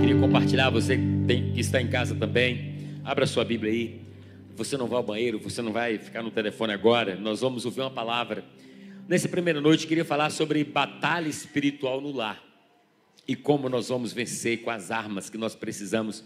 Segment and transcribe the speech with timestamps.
[0.00, 4.00] Queria compartilhar, você tem, que está em casa também, abra sua Bíblia aí.
[4.56, 7.16] Você não vai ao banheiro, você não vai ficar no telefone agora.
[7.16, 8.44] Nós vamos ouvir uma palavra.
[9.08, 12.42] Nessa primeira noite, queria falar sobre batalha espiritual no lar
[13.26, 16.24] e como nós vamos vencer com as armas que nós precisamos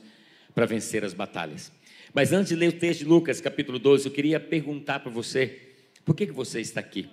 [0.54, 1.72] para vencer as batalhas.
[2.12, 5.72] Mas antes de ler o texto de Lucas, capítulo 12, eu queria perguntar para você:
[6.04, 7.08] por que, que você está aqui?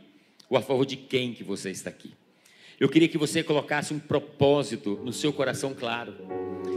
[0.49, 2.13] Ou a favor de quem que você está aqui?
[2.81, 6.15] Eu queria que você colocasse um propósito no seu coração claro.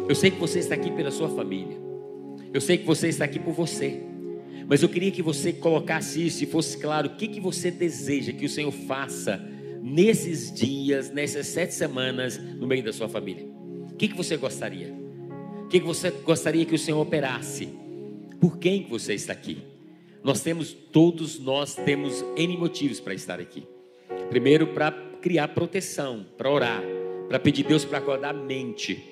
[0.06, 1.78] Eu sei que você está aqui pela sua família.
[2.52, 4.02] Eu sei que você está aqui por você.
[4.68, 8.34] Mas eu queria que você colocasse isso e fosse claro o que, que você deseja
[8.34, 9.42] que o Senhor faça
[9.82, 13.46] nesses dias, nessas sete semanas, no meio da sua família.
[13.90, 14.94] O que, que você gostaria?
[15.62, 17.70] O que, que você gostaria que o Senhor operasse?
[18.38, 19.62] Por quem que você está aqui?
[20.22, 23.66] Nós temos, todos nós temos N motivos para estar aqui.
[24.28, 26.82] Primeiro, para criar proteção, para orar,
[27.30, 29.02] para pedir Deus para acordar a mente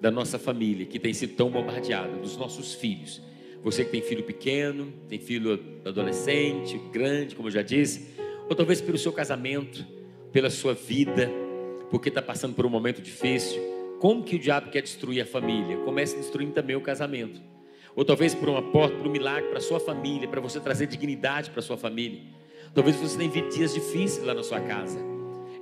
[0.00, 3.20] da nossa família que tem sido tão bombardeada, dos nossos filhos.
[3.60, 8.14] Você que tem filho pequeno, tem filho adolescente, grande, como eu já disse,
[8.48, 9.84] ou talvez pelo seu casamento,
[10.30, 11.28] pela sua vida,
[11.90, 13.60] porque está passando por um momento difícil.
[13.98, 15.76] Como que o diabo quer destruir a família?
[15.78, 17.42] Comece destruindo também o casamento.
[17.96, 21.50] Ou talvez por uma porta, por um milagre para sua família, para você trazer dignidade
[21.50, 22.20] para sua família.
[22.72, 25.11] Talvez você tenha dias difíceis lá na sua casa.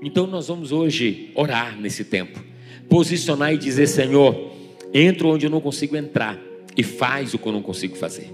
[0.02, 2.42] Então nós vamos hoje orar nesse tempo,
[2.88, 4.50] posicionar e dizer: Senhor,
[4.94, 6.38] entro onde eu não consigo entrar
[6.76, 8.32] e faz o que eu não consigo fazer.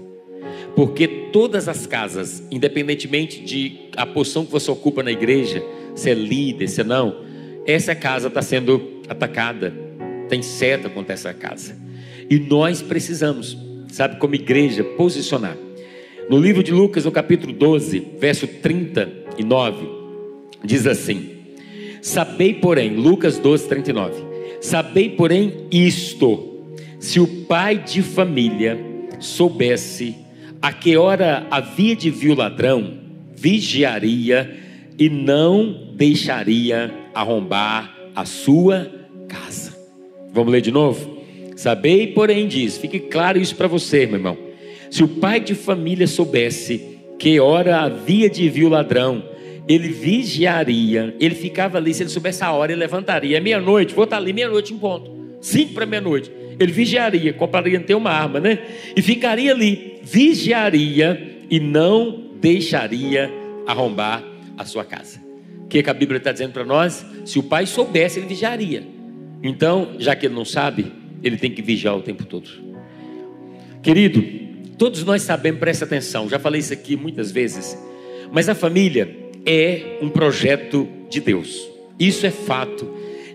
[0.75, 5.63] Porque todas as casas, independentemente de a posição que você ocupa na igreja,
[5.95, 7.23] se é líder, se não,
[7.65, 9.73] essa casa está sendo atacada,
[10.29, 11.75] tem seta contra essa casa.
[12.29, 13.57] E nós precisamos,
[13.91, 15.57] sabe, como igreja, posicionar.
[16.29, 19.87] No livro de Lucas, no capítulo 12, verso 39,
[20.63, 21.36] diz assim:
[22.01, 24.23] Sabei, porém, Lucas 12, 39.
[24.61, 26.63] Sabei, porém, isto:
[26.99, 28.77] se o pai de família
[29.19, 30.15] soubesse
[30.61, 32.93] a que hora havia de vir o ladrão,
[33.35, 34.57] vigiaria
[34.97, 38.91] e não deixaria arrombar a sua
[39.27, 39.75] casa.
[40.33, 41.17] Vamos ler de novo?
[41.55, 44.37] Sabei, porém, diz, fique claro isso para você, meu irmão.
[44.89, 49.23] Se o pai de família soubesse que hora havia de vir o ladrão,
[49.67, 53.39] ele vigiaria, ele ficava ali, se ele soubesse a hora, ele levantaria.
[53.41, 55.11] Meia-noite, vou estar ali meia-noite em ponto.
[55.41, 56.31] Cinco para meia-noite.
[56.57, 58.59] Ele vigiaria, compraria ter uma arma, né?
[58.95, 63.31] E ficaria ali, vigiaria e não deixaria
[63.67, 64.23] arrombar
[64.57, 65.19] a sua casa.
[65.65, 67.05] O que, que a Bíblia está dizendo para nós?
[67.25, 68.83] Se o pai soubesse, ele vigiaria.
[69.43, 70.91] Então, já que ele não sabe,
[71.21, 72.49] ele tem que vigiar o tempo todo.
[73.83, 74.23] Querido,
[74.77, 77.77] todos nós sabemos, presta atenção, já falei isso aqui muitas vezes,
[78.31, 81.65] mas a família é um projeto de Deus.
[81.97, 82.85] Isso é fato.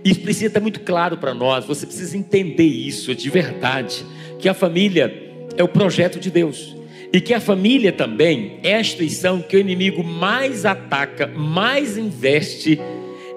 [0.04, 1.64] Isso precisa estar muito claro para nós.
[1.64, 4.04] Você precisa entender isso de verdade.
[4.38, 5.12] Que a família
[5.56, 6.76] é o projeto de Deus.
[7.12, 12.78] E que a família também é a instituição que o inimigo mais ataca, mais investe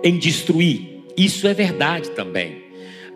[0.04, 1.04] em destruir.
[1.16, 2.64] Isso é verdade também.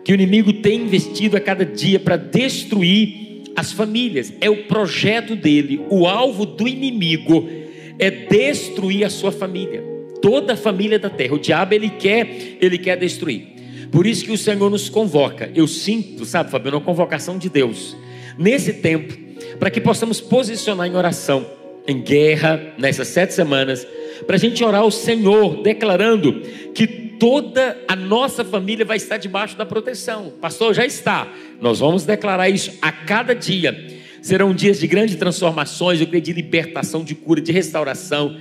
[0.04, 4.32] Que o inimigo tem investido a cada dia para destruir as famílias.
[4.40, 5.82] É o projeto dele.
[5.90, 7.59] O alvo do inimigo
[8.00, 9.84] é destruir a sua família,
[10.22, 11.34] toda a família da terra.
[11.34, 13.46] O diabo ele quer, ele quer destruir.
[13.92, 15.50] Por isso que o Senhor nos convoca.
[15.54, 17.96] Eu sinto, sabe, Fabiano, uma convocação de Deus
[18.38, 19.14] nesse tempo,
[19.58, 21.46] para que possamos posicionar em oração,
[21.86, 23.86] em guerra, nessas sete semanas,
[24.26, 26.40] para a gente orar ao Senhor, declarando
[26.74, 30.32] que toda a nossa família vai estar debaixo da proteção.
[30.40, 31.30] Pastor, já está.
[31.60, 36.32] Nós vamos declarar isso a cada dia Serão dias de grandes transformações, eu creio, de
[36.32, 38.36] libertação, de cura, de restauração,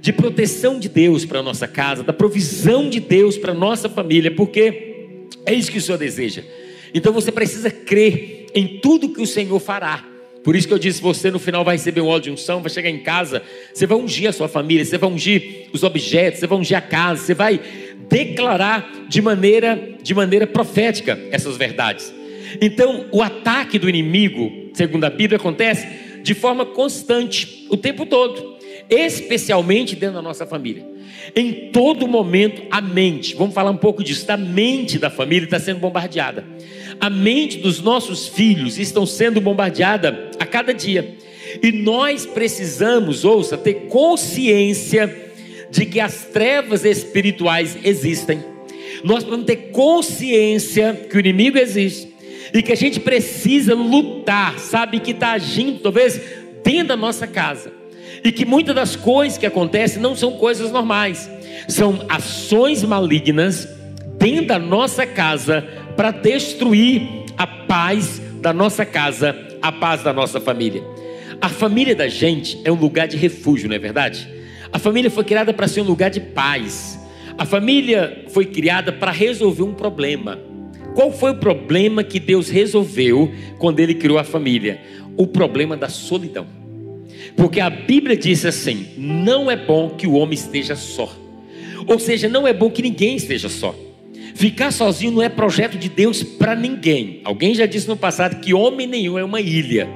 [0.00, 3.88] de proteção de Deus para a nossa casa, da provisão de Deus para a nossa
[3.88, 6.42] família, porque é isso que o Senhor deseja.
[6.94, 10.04] Então você precisa crer em tudo que o Senhor fará.
[10.42, 12.70] Por isso que eu disse: você no final vai receber um óleo de unção, vai
[12.70, 13.42] chegar em casa,
[13.72, 16.80] você vai ungir a sua família, você vai ungir os objetos, você vai ungir a
[16.80, 17.60] casa, você vai
[18.08, 22.12] declarar de maneira, de maneira profética essas verdades.
[22.60, 25.86] Então, o ataque do inimigo, segundo a Bíblia, acontece
[26.22, 28.58] de forma constante, o tempo todo.
[28.90, 30.84] especialmente dentro da nossa família.
[31.36, 35.60] Em todo momento, a mente, vamos falar um pouco disso, da mente da família está
[35.60, 36.44] sendo bombardeada.
[36.98, 41.14] A mente dos nossos filhos estão sendo bombardeada a cada dia.
[41.62, 45.32] E nós precisamos, ouça, ter consciência
[45.70, 48.42] de que as trevas espirituais existem.
[49.04, 52.09] Nós precisamos ter consciência que o inimigo existe
[52.52, 56.20] e que a gente precisa lutar, sabe, que está agindo talvez
[56.64, 57.72] dentro da nossa casa.
[58.22, 61.30] E que muitas das coisas que acontecem não são coisas normais,
[61.68, 63.68] são ações malignas
[64.18, 65.66] dentro da nossa casa
[65.96, 67.02] para destruir
[67.38, 70.82] a paz da nossa casa, a paz da nossa família.
[71.40, 74.28] A família da gente é um lugar de refúgio, não é verdade?
[74.72, 76.98] A família foi criada para ser um lugar de paz.
[77.38, 80.38] A família foi criada para resolver um problema.
[80.94, 84.80] Qual foi o problema que Deus resolveu quando Ele criou a família?
[85.16, 86.46] O problema da solidão.
[87.36, 91.14] Porque a Bíblia diz assim: não é bom que o homem esteja só.
[91.86, 93.74] Ou seja, não é bom que ninguém esteja só.
[94.34, 97.20] Ficar sozinho não é projeto de Deus para ninguém.
[97.24, 99.88] Alguém já disse no passado que homem nenhum é uma ilha.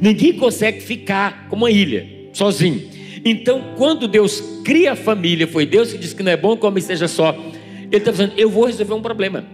[0.00, 2.82] Ninguém consegue ficar como uma ilha, sozinho.
[3.24, 6.64] Então, quando Deus cria a família, foi Deus que disse que não é bom que
[6.64, 7.36] o homem esteja só.
[7.82, 9.44] Ele está dizendo: eu vou resolver um problema.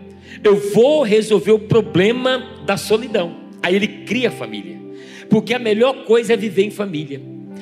[0.42, 3.36] Eu vou resolver o problema da solidão.
[3.62, 4.78] Aí ele cria a família.
[5.28, 7.20] Porque a melhor coisa é viver em família.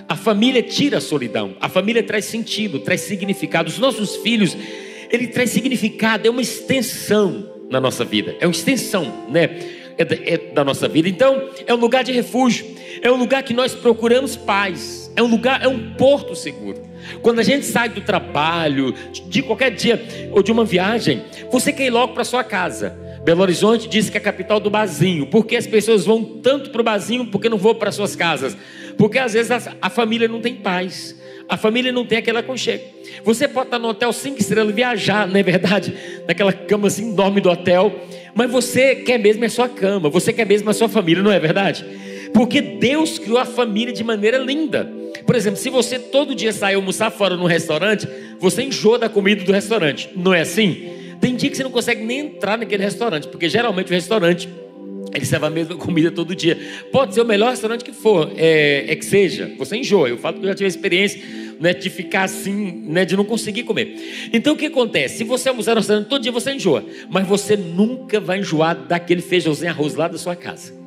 [0.09, 1.57] A família tira a solidão.
[1.61, 3.69] A família traz sentido, traz significado.
[3.69, 4.57] Os nossos filhos,
[5.11, 8.37] ele traz significado, é uma extensão na nossa vida.
[8.41, 9.45] É uma extensão, né?
[9.99, 11.09] É, é da nossa vida.
[11.09, 12.67] Então, é um lugar de refúgio.
[13.03, 16.83] É um lugar que nós procuramos paz é um lugar, é um porto seguro.
[17.23, 18.95] Quando a gente sai do trabalho,
[19.29, 22.97] de qualquer dia ou de uma viagem, você quer ir logo para sua casa.
[23.25, 25.27] Belo Horizonte diz que é a capital do barzinho.
[25.27, 28.57] Porque as pessoas vão tanto para o barzinho porque não vão para suas casas?
[28.97, 31.17] Porque às vezes a, a, família não tem paz.
[31.49, 32.85] A família não tem aquele aconchego.
[33.25, 35.93] Você pode estar no hotel cinco estrelas, viajar, não é verdade?
[36.29, 37.93] Naquela cama assim enorme do hotel.
[38.33, 40.09] Mas você quer mesmo a sua cama.
[40.09, 41.85] Você quer mesmo a sua família, não é verdade?
[42.33, 44.89] Porque Deus criou a família de maneira linda.
[45.27, 48.09] Por exemplo, se você todo dia sai almoçar fora num restaurante,
[48.39, 50.09] você enjoa da comida do restaurante.
[50.15, 50.89] Não é assim?
[51.21, 54.49] Tem dia que você não consegue nem entrar naquele restaurante, porque geralmente o restaurante
[55.13, 56.59] ele serve a mesma comida todo dia.
[56.93, 59.51] Pode ser o melhor restaurante que for, é, é que seja.
[59.59, 60.09] Você enjoa.
[60.09, 61.21] Eu falo que eu já tive a experiência
[61.59, 64.29] né, de ficar assim, né, de não conseguir comer.
[64.33, 65.19] Então o que acontece?
[65.19, 66.85] Se você almoçar no restaurante todo dia, você enjoa.
[67.11, 70.86] Mas você nunca vai enjoar daquele feijãozinho arroz lá da sua casa.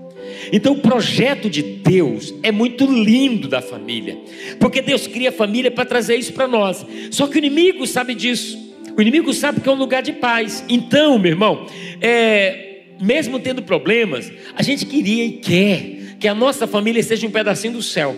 [0.52, 4.18] Então, o projeto de Deus é muito lindo da família,
[4.60, 6.86] porque Deus cria a família para trazer isso para nós.
[7.12, 8.58] Só que o inimigo sabe disso,
[8.96, 10.64] o inimigo sabe que é um lugar de paz.
[10.68, 11.68] Então, meu irmão,
[12.02, 17.32] é, mesmo tendo problemas, a gente queria e quer que a nossa família seja um
[17.32, 18.16] pedacinho do céu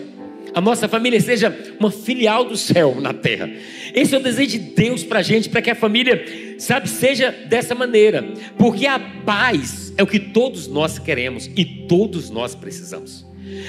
[0.54, 3.50] a nossa família seja uma filial do céu na terra.
[3.94, 7.32] Esse é o desejo de Deus para a gente, para que a família, sabe, seja
[7.48, 8.24] dessa maneira.
[8.58, 13.26] Porque a paz é o que todos nós queremos e todos nós precisamos.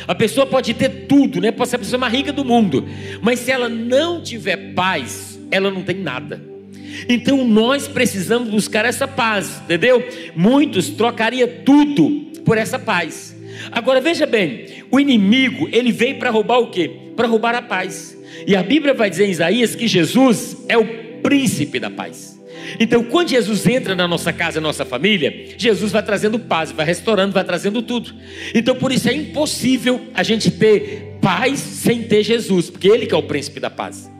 [0.06, 1.50] A pessoa pode ter tudo, né?
[1.50, 2.86] Pode ser a pessoa mais rica do mundo,
[3.20, 6.40] mas se ela não tiver paz, ela não tem nada.
[7.08, 10.06] Então nós precisamos buscar essa paz, entendeu?
[10.36, 13.31] Muitos trocariam tudo por essa paz.
[13.70, 16.90] Agora veja bem, o inimigo, ele veio para roubar o quê?
[17.16, 18.18] Para roubar a paz.
[18.46, 20.86] E a Bíblia vai dizer em Isaías que Jesus é o
[21.22, 22.40] príncipe da paz.
[22.78, 26.86] Então, quando Jesus entra na nossa casa, na nossa família, Jesus vai trazendo paz, vai
[26.86, 28.14] restaurando, vai trazendo tudo.
[28.54, 33.14] Então, por isso é impossível a gente ter paz sem ter Jesus, porque Ele que
[33.14, 34.10] é o príncipe da paz.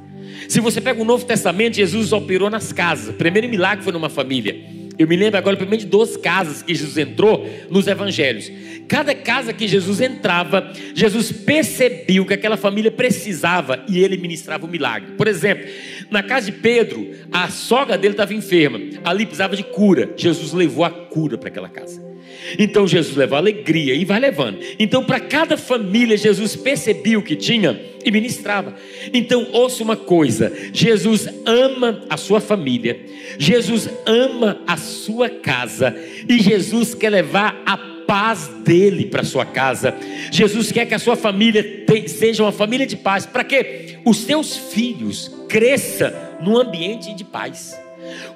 [0.49, 3.09] Se você pega o Novo Testamento, Jesus operou nas casas.
[3.09, 4.82] O primeiro milagre foi numa família.
[4.99, 8.51] Eu me lembro agora, pelo de duas casas que Jesus entrou nos evangelhos.
[8.87, 14.69] Cada casa que Jesus entrava, Jesus percebeu que aquela família precisava e ele ministrava o
[14.69, 15.13] milagre.
[15.13, 15.67] Por exemplo,
[16.11, 20.13] na casa de Pedro, a sogra dele estava enferma, ali precisava de cura.
[20.17, 22.13] Jesus levou a cura para aquela casa.
[22.59, 24.59] Então Jesus levou alegria e vai levando.
[24.79, 28.75] Então, para cada família, Jesus percebia o que tinha e ministrava.
[29.13, 32.99] Então, ouça uma coisa: Jesus ama a sua família,
[33.39, 35.95] Jesus ama a sua casa,
[36.29, 39.95] e Jesus quer levar a paz dele para sua casa.
[40.31, 44.57] Jesus quer que a sua família seja uma família de paz, para que os seus
[44.57, 47.82] filhos cresçam num ambiente de paz.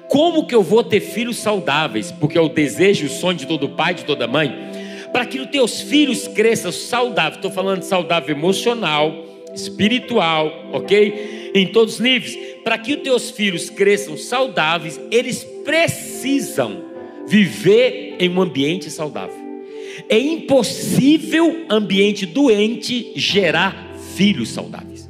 [0.09, 2.11] Como que eu vou ter filhos saudáveis?
[2.11, 4.53] Porque é o desejo o sonho de todo pai, de toda mãe.
[5.11, 7.35] Para que os teus filhos cresçam saudáveis.
[7.35, 9.13] Estou falando saudável emocional,
[9.53, 11.51] espiritual, ok?
[11.53, 12.37] Em todos os níveis.
[12.63, 16.83] Para que os teus filhos cresçam saudáveis, eles precisam
[17.27, 19.35] viver em um ambiente saudável.
[20.09, 25.09] É impossível ambiente doente gerar filhos saudáveis.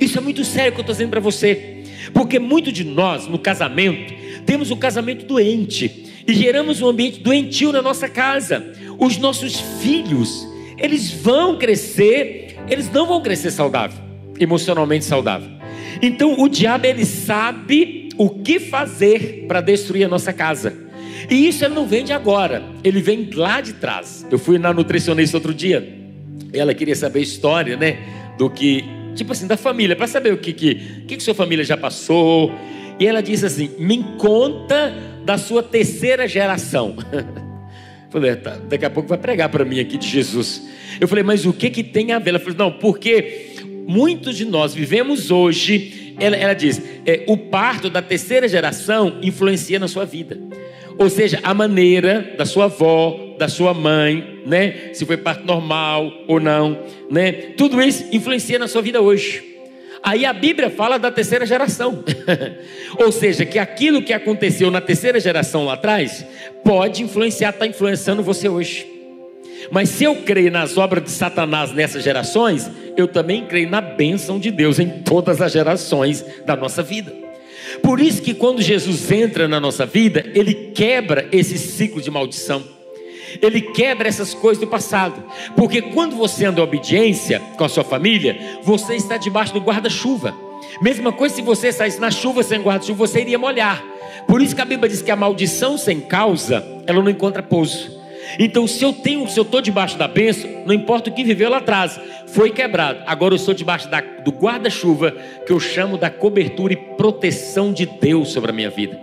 [0.00, 1.77] Isso é muito sério que eu estou dizendo para você.
[2.12, 7.72] Porque muito de nós, no casamento, temos um casamento doente e geramos um ambiente doentio
[7.72, 8.72] na nossa casa.
[8.98, 10.46] Os nossos filhos,
[10.76, 13.98] eles vão crescer, eles não vão crescer saudável,
[14.38, 15.50] emocionalmente saudável.
[16.02, 20.88] Então o diabo ele sabe o que fazer para destruir a nossa casa.
[21.30, 24.26] E isso ele não vem de agora, ele vem lá de trás.
[24.30, 25.96] Eu fui na nutricionista outro dia,
[26.52, 27.98] ela queria saber a história, né,
[28.36, 28.84] do que,
[29.18, 30.74] tipo assim, da família, para saber o que que,
[31.06, 32.52] que que sua família já passou.
[32.98, 34.94] E ela disse assim: "Me conta
[35.24, 36.96] da sua terceira geração".
[38.10, 40.66] Falei, tá, daqui a pouco vai pregar para mim aqui de Jesus.
[40.98, 42.30] Eu falei, mas o que que tem a ver?
[42.30, 43.54] Ela falou, não, porque
[43.86, 46.14] muitos de nós vivemos hoje.
[46.18, 50.38] Ela, ela diz, é, o parto da terceira geração influencia na sua vida.
[50.98, 54.90] Ou seja, a maneira da sua avó, da sua mãe, né?
[54.92, 56.78] Se foi parto normal ou não,
[57.10, 57.32] né?
[57.56, 59.44] Tudo isso influencia na sua vida hoje.
[60.02, 62.04] Aí a Bíblia fala da terceira geração.
[62.98, 66.24] ou seja, que aquilo que aconteceu na terceira geração lá atrás
[66.64, 68.86] pode influenciar, está influenciando você hoje.
[69.70, 74.38] Mas se eu creio nas obras de Satanás nessas gerações, eu também creio na bênção
[74.38, 77.12] de Deus em todas as gerações da nossa vida.
[77.82, 82.77] Por isso que quando Jesus entra na nossa vida, ele quebra esse ciclo de maldição.
[83.40, 85.22] Ele quebra essas coisas do passado.
[85.56, 90.34] Porque quando você anda em obediência com a sua família, você está debaixo do guarda-chuva.
[90.80, 93.82] Mesma coisa se você saísse na chuva sem guarda-chuva, você iria molhar.
[94.26, 97.98] Por isso que a Bíblia diz que a maldição sem causa, ela não encontra pouso.
[98.38, 101.48] Então, se eu tenho, se eu estou debaixo da bênção, não importa o que viveu
[101.48, 103.02] lá atrás, foi quebrado.
[103.06, 105.12] Agora eu estou debaixo da, do guarda-chuva
[105.46, 109.00] que eu chamo da cobertura e proteção de Deus sobre a minha vida.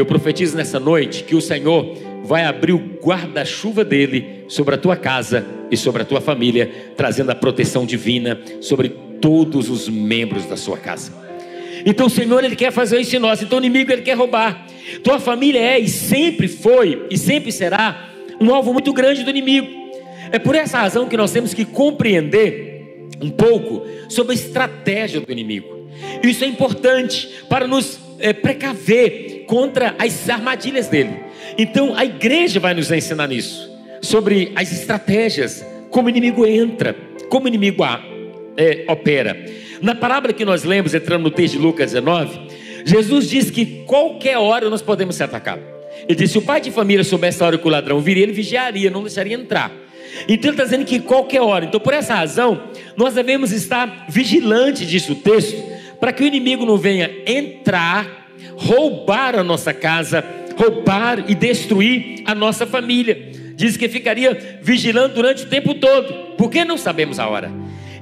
[0.00, 4.96] Eu profetizo nessa noite que o Senhor vai abrir o guarda-chuva dele sobre a tua
[4.96, 8.88] casa e sobre a tua família, trazendo a proteção divina sobre
[9.20, 11.12] todos os membros da sua casa.
[11.84, 14.66] Então o Senhor ele quer fazer isso em nós, então o inimigo ele quer roubar.
[15.04, 18.08] Tua família é e sempre foi e sempre será
[18.40, 19.68] um alvo muito grande do inimigo.
[20.32, 25.30] É por essa razão que nós temos que compreender um pouco sobre a estratégia do
[25.30, 25.90] inimigo.
[26.22, 31.16] Isso é importante para nos é, precaver contra as armadilhas dele.
[31.58, 33.68] Então a igreja vai nos ensinar nisso,
[34.00, 36.94] sobre as estratégias, como o inimigo entra,
[37.28, 37.82] como o inimigo
[38.56, 39.36] é, opera.
[39.82, 42.38] Na parábola que nós lemos, entrando no texto de Lucas 19,
[42.84, 45.64] Jesus diz que qualquer hora nós podemos ser atacados.
[46.08, 48.32] Ele disse: se o pai de família soubesse a hora que o ladrão viria, ele
[48.32, 49.72] vigiaria, não deixaria entrar.
[50.28, 51.64] Então ele está dizendo que qualquer hora.
[51.64, 55.60] Então, por essa razão, nós devemos estar vigilantes disso o texto,
[55.98, 58.19] para que o inimigo não venha entrar,
[58.56, 60.24] roubar a nossa casa,
[60.56, 63.30] roubar e destruir a nossa família.
[63.56, 67.50] Diz que ficaria vigilando durante o tempo todo, porque não sabemos a hora.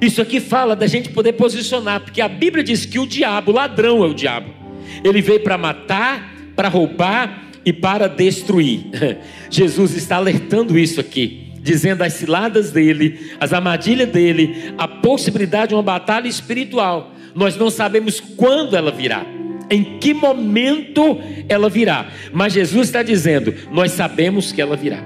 [0.01, 4.05] Isso aqui fala da gente poder posicionar, porque a Bíblia diz que o diabo, ladrão
[4.05, 4.55] é o diabo.
[5.03, 8.87] Ele veio para matar, para roubar e para destruir.
[9.51, 15.75] Jesus está alertando isso aqui, dizendo as ciladas dele, as armadilhas dele, a possibilidade de
[15.75, 17.13] uma batalha espiritual.
[17.35, 19.27] Nós não sabemos quando ela virá,
[19.71, 25.03] em que momento ela virá, mas Jesus está dizendo: nós sabemos que ela virá.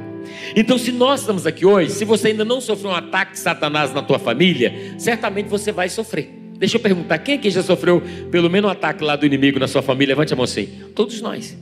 [0.55, 3.95] Então, se nós estamos aqui hoje, se você ainda não sofreu um ataque de Satanás
[3.95, 6.29] na tua família, certamente você vai sofrer.
[6.59, 9.67] Deixa eu perguntar, quem aqui já sofreu pelo menos um ataque lá do inimigo na
[9.67, 10.13] sua família?
[10.13, 10.69] Levante a mão assim.
[10.95, 11.57] Todos nós.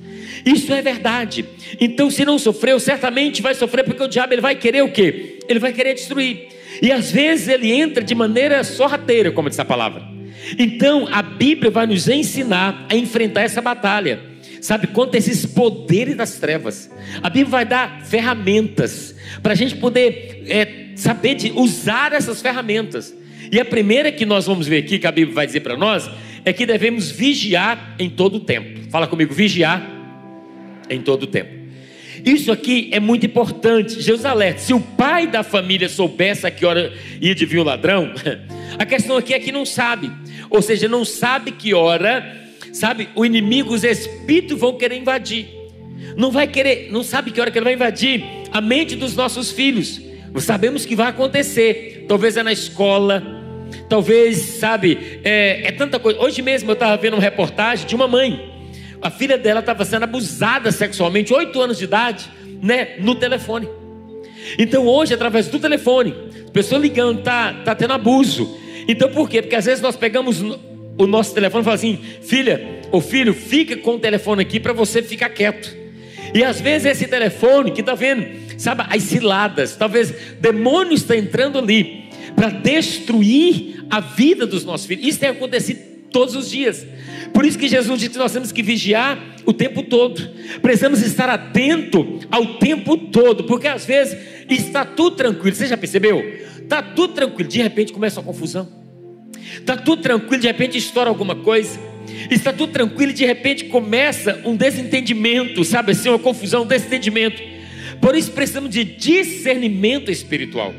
[0.45, 1.45] Isso é verdade.
[1.80, 5.38] Então, se não sofreu, certamente vai sofrer, porque o diabo ele vai querer o quê?
[5.49, 6.49] Ele vai querer destruir.
[6.83, 10.19] E às vezes ele entra de maneira sorrateira, como diz a palavra.
[10.59, 14.20] Então, a Bíblia vai nos ensinar a enfrentar essa batalha.
[14.61, 16.90] Sabe, contra esses poderes das trevas.
[17.23, 23.14] A Bíblia vai dar ferramentas para a gente poder é, saber de usar essas ferramentas.
[23.50, 26.11] E a primeira que nós vamos ver aqui, que a Bíblia vai dizer para nós,
[26.44, 28.80] é que devemos vigiar em todo o tempo.
[28.90, 29.82] Fala comigo, vigiar
[30.90, 31.61] em todo o tempo.
[32.25, 34.00] Isso aqui é muito importante.
[34.00, 37.64] Jesus alerta: se o pai da família soubesse a que hora ia de vir o
[37.64, 38.12] ladrão,
[38.78, 40.11] a questão aqui é que não sabe,
[40.50, 42.25] ou seja, não sabe que hora,
[42.73, 45.49] sabe, o inimigo, os espíritos vão querer invadir.
[46.16, 49.50] Não vai querer, não sabe que hora que ele vai invadir a mente dos nossos
[49.50, 50.00] filhos.
[50.38, 52.04] Sabemos que vai acontecer.
[52.09, 53.23] Talvez é na escola,
[53.88, 56.21] talvez, sabe, é, é tanta coisa.
[56.21, 58.50] Hoje mesmo eu estava vendo uma reportagem de uma mãe
[59.02, 62.30] a filha dela estava sendo abusada sexualmente, oito anos de idade,
[62.62, 63.69] né, no telefone.
[64.59, 66.14] Então hoje, através do telefone,
[66.52, 68.59] pessoa ligando, tá, tá tendo abuso.
[68.90, 69.40] Então por quê?
[69.42, 73.76] Porque às vezes nós pegamos o nosso telefone e falamos assim, filha ou filho, fica
[73.76, 75.76] com o telefone aqui para você ficar quieto.
[76.35, 78.26] E às vezes esse telefone que está vendo,
[78.59, 82.04] sabe, as ciladas, talvez demônio está entrando ali
[82.35, 85.06] para destruir a vida dos nossos filhos.
[85.06, 85.80] Isso tem acontecido
[86.11, 86.87] todos os dias.
[87.32, 90.20] Por isso que Jesus disse que nós temos que vigiar o tempo todo.
[90.61, 94.18] Precisamos estar atento ao tempo todo, porque às vezes
[94.49, 95.54] está tudo tranquilo.
[95.54, 96.20] Você já percebeu?
[96.61, 98.79] Está tudo tranquilo, de repente começa uma confusão.
[99.54, 101.78] Está tudo tranquilo, de repente estoura alguma coisa.
[102.30, 107.40] Está tudo tranquilo e de repente começa um desentendimento, sabe assim, uma confusão, um desentendimento.
[108.00, 110.75] Por isso precisamos de discernimento espiritual.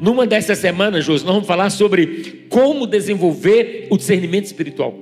[0.00, 4.94] Numa dessas semanas, José, nós vamos falar sobre como desenvolver o discernimento espiritual.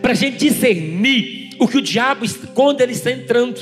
[0.00, 3.60] Para a gente discernir o que o diabo, quando ele está entrando.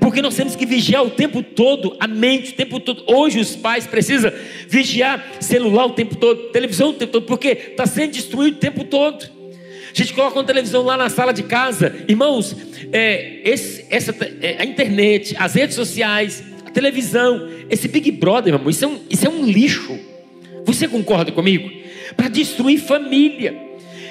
[0.00, 3.04] Porque nós temos que vigiar o tempo todo, a mente o tempo todo.
[3.06, 4.32] Hoje os pais precisam
[4.68, 8.84] vigiar celular o tempo todo, televisão o tempo todo, porque está sendo destruído o tempo
[8.84, 9.24] todo.
[9.94, 11.94] A gente coloca uma televisão lá na sala de casa.
[12.08, 12.56] Irmãos,
[12.92, 18.60] é, esse, essa, é, a internet, as redes sociais, a televisão, esse Big Brother, meu
[18.60, 19.96] amor, isso é um, isso é um lixo.
[20.64, 21.70] Você concorda comigo?
[22.16, 23.54] Para destruir família.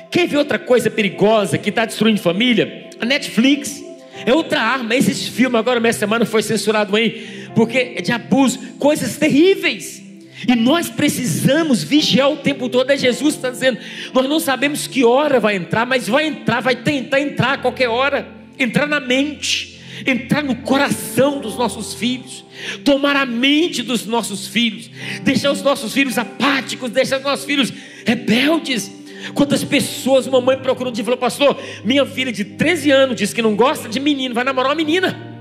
[0.10, 2.90] Quer ver outra coisa perigosa que está destruindo família?
[3.02, 3.83] A Netflix.
[4.26, 4.96] É outra arma.
[4.96, 10.04] Esses filmes, agora minha semana foi censurado aí, porque é de abuso, coisas terríveis.
[10.48, 12.90] E nós precisamos vigiar o tempo todo.
[12.92, 13.80] É Jesus está dizendo:
[14.14, 17.90] nós não sabemos que hora vai entrar, mas vai entrar, vai tentar entrar a qualquer
[17.90, 18.28] hora,
[18.60, 22.44] entrar na mente, entrar no coração dos nossos filhos,
[22.84, 24.90] tomar a mente dos nossos filhos,
[25.24, 27.72] deixar os nossos filhos apáticos, deixar os nossos filhos
[28.06, 29.03] rebeldes.
[29.34, 33.42] Quantas pessoas uma mãe procurou de falou, pastor, minha filha de 13 anos diz que
[33.42, 35.32] não gosta de menino, vai namorar uma menina.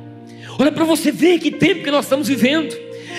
[0.58, 2.76] Olha para você ver que tempo que nós estamos vivendo.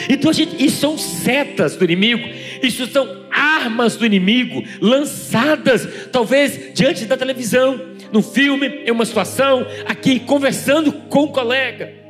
[0.10, 2.28] Então, a gente, isso são setas do inimigo,
[2.62, 7.80] isso são armas do inimigo lançadas, talvez diante da televisão,
[8.12, 12.03] no filme, em uma situação, aqui conversando com um colega.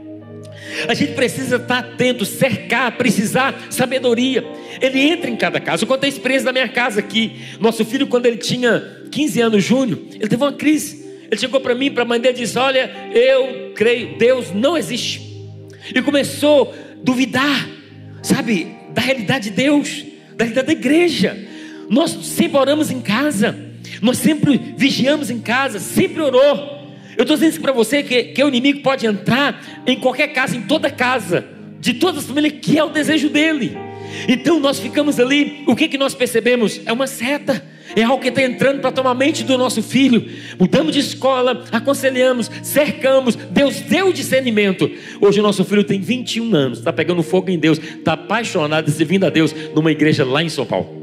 [0.87, 4.43] A gente precisa estar atento, cercar, precisar sabedoria.
[4.81, 5.83] Ele entra em cada casa.
[5.83, 7.39] Eu contei a experiência da minha casa aqui.
[7.59, 11.03] Nosso filho, quando ele tinha 15 anos, Júnior, ele teve uma crise.
[11.29, 14.77] Ele chegou para mim, para a mãe dele, e disse: Olha, eu creio, Deus não
[14.77, 15.21] existe.
[15.93, 17.69] E começou a duvidar,
[18.21, 21.37] sabe, da realidade de Deus, da realidade da igreja.
[21.89, 23.57] Nós sempre oramos em casa,
[24.01, 26.72] nós sempre vigiamos em casa, sempre orou.
[27.17, 30.55] Eu estou dizendo isso para você que, que o inimigo pode entrar em qualquer casa,
[30.55, 31.45] em toda casa,
[31.79, 33.77] de todas as famílias, que é o desejo dele.
[34.27, 36.79] Então nós ficamos ali, o que, que nós percebemos?
[36.85, 37.63] É uma seta,
[37.95, 40.25] é algo que está entrando para tomar a mente do nosso filho.
[40.59, 44.89] Mudamos de escola, aconselhamos, cercamos, Deus deu discernimento.
[45.19, 49.25] Hoje o nosso filho tem 21 anos, está pegando fogo em Deus, está apaixonado, servindo
[49.25, 51.02] a Deus numa igreja lá em São Paulo.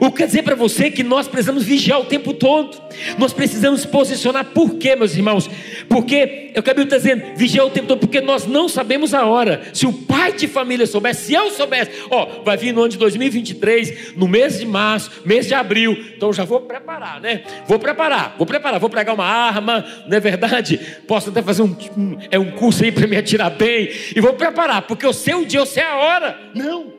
[0.00, 2.80] O que quer dizer para você que nós precisamos vigiar o tempo todo.
[3.18, 4.46] Nós precisamos posicionar.
[4.46, 5.50] Por quê, meus irmãos?
[5.88, 9.62] Porque eu acabei dizendo, vigiar o tempo todo, porque nós não sabemos a hora.
[9.72, 12.98] Se o pai de família soubesse, se eu soubesse, ó, vai vir no ano de
[12.98, 15.92] 2023, no mês de março, mês de abril.
[16.16, 17.42] Então já vou preparar, né?
[17.66, 20.80] Vou preparar, vou preparar, vou pregar uma arma, não é verdade?
[21.06, 24.32] Posso até fazer um, um é um curso aí para me atirar bem e vou
[24.34, 26.38] preparar, porque eu sei o dia, eu sei a hora.
[26.54, 26.92] Não.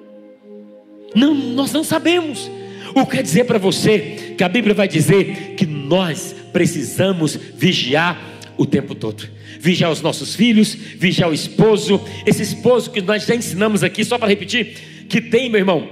[1.16, 2.52] Não, nós não sabemos.
[2.96, 8.18] O que quer dizer para você que a Bíblia vai dizer que nós precisamos vigiar
[8.58, 9.28] o tempo todo.
[9.60, 14.18] Vigiar os nossos filhos, vigiar o esposo, esse esposo que nós já ensinamos aqui, só
[14.18, 15.90] para repetir, que tem, meu irmão,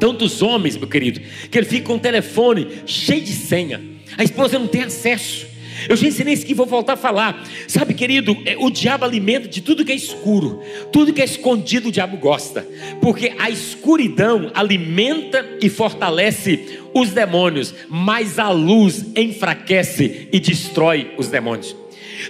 [0.00, 3.80] tantos homens, meu querido, que ele fica com o telefone cheio de senha.
[4.18, 5.46] A esposa não tem acesso.
[5.88, 7.46] Eu já ensinei isso aqui, vou voltar a falar.
[7.66, 10.60] Sabe, querido, é, o diabo alimenta de tudo que é escuro,
[10.92, 12.66] tudo que é escondido, o diabo gosta,
[13.00, 21.28] porque a escuridão alimenta e fortalece os demônios, mas a luz enfraquece e destrói os
[21.28, 21.76] demônios.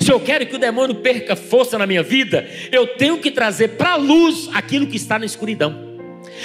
[0.01, 3.69] Se eu quero que o demônio perca força na minha vida, eu tenho que trazer
[3.77, 5.84] para a luz aquilo que está na escuridão.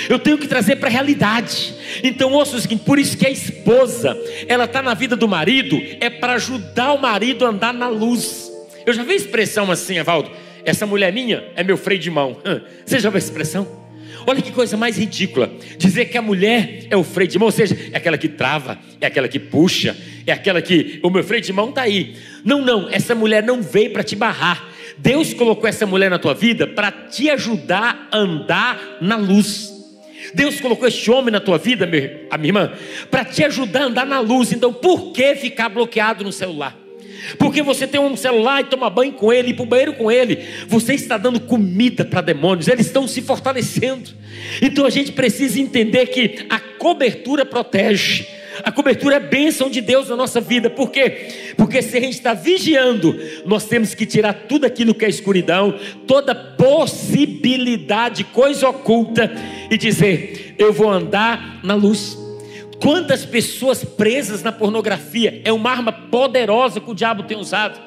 [0.10, 1.73] Eu tenho que trazer para a realidade.
[2.04, 5.82] Então, ouça o seguinte: por isso que a esposa, ela está na vida do marido,
[5.99, 8.52] é para ajudar o marido a andar na luz.
[8.86, 10.32] Eu já vi expressão assim, Evaldo.
[10.65, 12.38] Essa mulher minha é meu freio de mão.
[12.86, 13.67] Você já viu a expressão?
[14.28, 15.52] Olha que coisa mais ridícula.
[15.78, 18.78] Dizer que a mulher é o freio de mão, ou seja, é aquela que trava,
[18.99, 19.95] é aquela que puxa,
[20.28, 22.15] é aquela que o meu freio de mão está aí.
[22.43, 24.69] Não, não, essa mulher não veio para te barrar.
[24.97, 29.79] Deus colocou essa mulher na tua vida para te ajudar a andar na luz.
[30.34, 31.86] Deus colocou este homem na tua vida,
[32.30, 32.74] a minha irmã,
[33.10, 34.52] para te ajudar a andar na luz.
[34.52, 36.88] Então, por que ficar bloqueado no celular?
[37.38, 40.12] Porque você tem um celular e toma banho com ele, e para o banheiro com
[40.12, 44.12] ele, você está dando comida para demônios, eles estão se fortalecendo.
[44.62, 48.25] Então a gente precisa entender que a cobertura protege.
[48.63, 50.69] A cobertura é bênção de Deus na nossa vida.
[50.69, 51.53] Por quê?
[51.55, 55.77] Porque se a gente está vigiando, nós temos que tirar tudo aquilo que é escuridão,
[56.05, 59.32] toda possibilidade, coisa oculta,
[59.69, 62.17] e dizer: eu vou andar na luz.
[62.82, 65.42] Quantas pessoas presas na pornografia?
[65.44, 67.80] É uma arma poderosa que o diabo tem usado.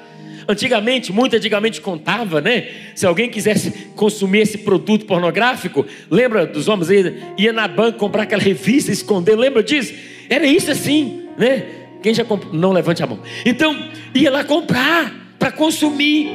[0.47, 2.69] Antigamente, muito antigamente contava, né?
[2.95, 8.25] Se alguém quisesse consumir esse produto pornográfico, lembra dos homens aí, ia na banca comprar
[8.25, 9.95] aquela revista, esconder, lembra disso?
[10.29, 11.65] Era isso assim, né?
[12.03, 12.53] Quem já comprou?
[12.53, 13.21] Não levante a mão.
[13.47, 16.29] Então, ia lá comprar para consumir.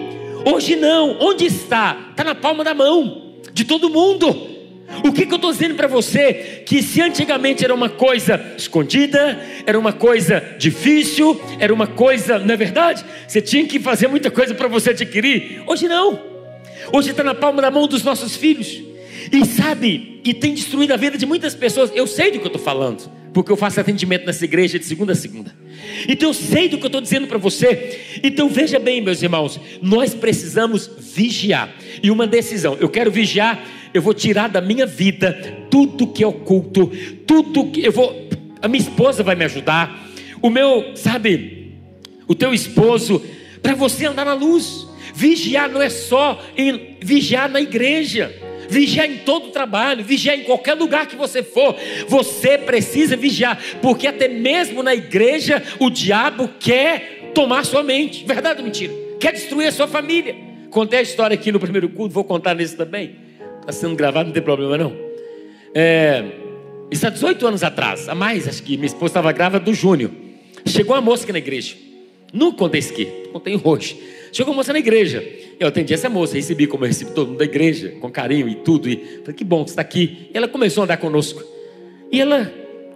[0.45, 1.17] Hoje não.
[1.19, 1.97] Onde está?
[2.11, 4.56] Está na palma da mão de todo mundo.
[5.03, 6.63] O que, que eu estou dizendo para você?
[6.65, 12.53] Que se antigamente era uma coisa escondida, era uma coisa difícil, era uma coisa, não
[12.53, 13.05] é verdade?
[13.27, 15.61] Você tinha que fazer muita coisa para você adquirir.
[15.67, 16.19] Hoje não.
[16.91, 18.81] Hoje está na palma da mão dos nossos filhos.
[19.31, 21.91] E sabe, e tem destruído a vida de muitas pessoas.
[21.93, 25.11] Eu sei do que eu estou falando, porque eu faço atendimento nessa igreja de segunda
[25.11, 25.53] a segunda.
[26.07, 27.99] Então eu sei do que eu estou dizendo para você.
[28.23, 31.73] Então veja bem, meus irmãos, nós precisamos vigiar.
[32.01, 33.61] E uma decisão: eu quero vigiar
[33.93, 35.33] eu vou tirar da minha vida
[35.69, 36.91] tudo que é oculto,
[37.25, 38.27] tudo que eu vou.
[38.61, 40.07] A minha esposa vai me ajudar,
[40.41, 41.73] o meu, sabe,
[42.27, 43.21] o teu esposo,
[43.61, 44.87] para você andar na luz.
[45.13, 48.31] Vigiar não é só em, vigiar na igreja,
[48.69, 51.75] vigiar em todo o trabalho, vigiar em qualquer lugar que você for.
[52.07, 58.25] Você precisa vigiar, porque até mesmo na igreja o diabo quer tomar sua mente.
[58.25, 58.93] Verdade ou mentira?
[59.19, 60.35] Quer destruir a sua família.
[60.69, 63.26] Contei a história aqui no primeiro culto, vou contar nesse também.
[63.67, 64.93] Está sendo gravado, não tem problema não.
[65.75, 66.23] É,
[66.89, 70.09] isso há 18 anos atrás, a mais, acho que minha esposa estava grávida do Júnior.
[70.65, 71.75] Chegou uma moça aqui na igreja.
[72.31, 74.01] Não contei isso aqui, contei hoje.
[74.31, 75.21] Chegou uma moça na igreja.
[75.59, 78.55] Eu atendi essa moça, recebi como eu recebi todo mundo da igreja, com carinho e
[78.55, 78.87] tudo.
[78.87, 80.29] E falei, que bom que está aqui.
[80.33, 81.43] E ela começou a andar conosco.
[82.09, 82.49] E ela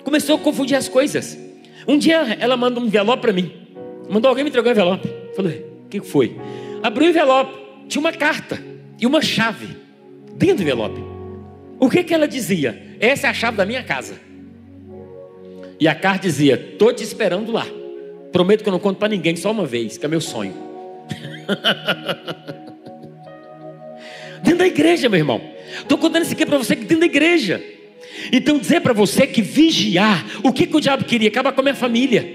[0.06, 1.38] começou a confundir as coisas.
[1.86, 3.52] Um dia ela mandou um envelope para mim.
[4.10, 5.10] Mandou alguém me entregar um envelope.
[5.36, 6.38] Falei, o que foi?
[6.82, 8.58] Abriu o envelope, tinha uma carta
[8.98, 9.81] e uma chave
[10.42, 11.02] dentro do envelope.
[11.80, 12.98] O que, que ela dizia?
[13.00, 14.16] Essa é a chave da minha casa.
[15.80, 17.66] E a carta dizia: Estou te esperando lá.
[18.32, 20.54] Prometo que eu não conto para ninguém, só uma vez, que é meu sonho.
[24.42, 25.42] dentro da igreja, meu irmão.
[25.80, 27.64] Estou contando isso aqui para você que dentro da igreja.
[28.32, 31.30] Então, dizer para você que vigiar, o que, que o diabo queria?
[31.30, 32.28] Acabar com a minha família,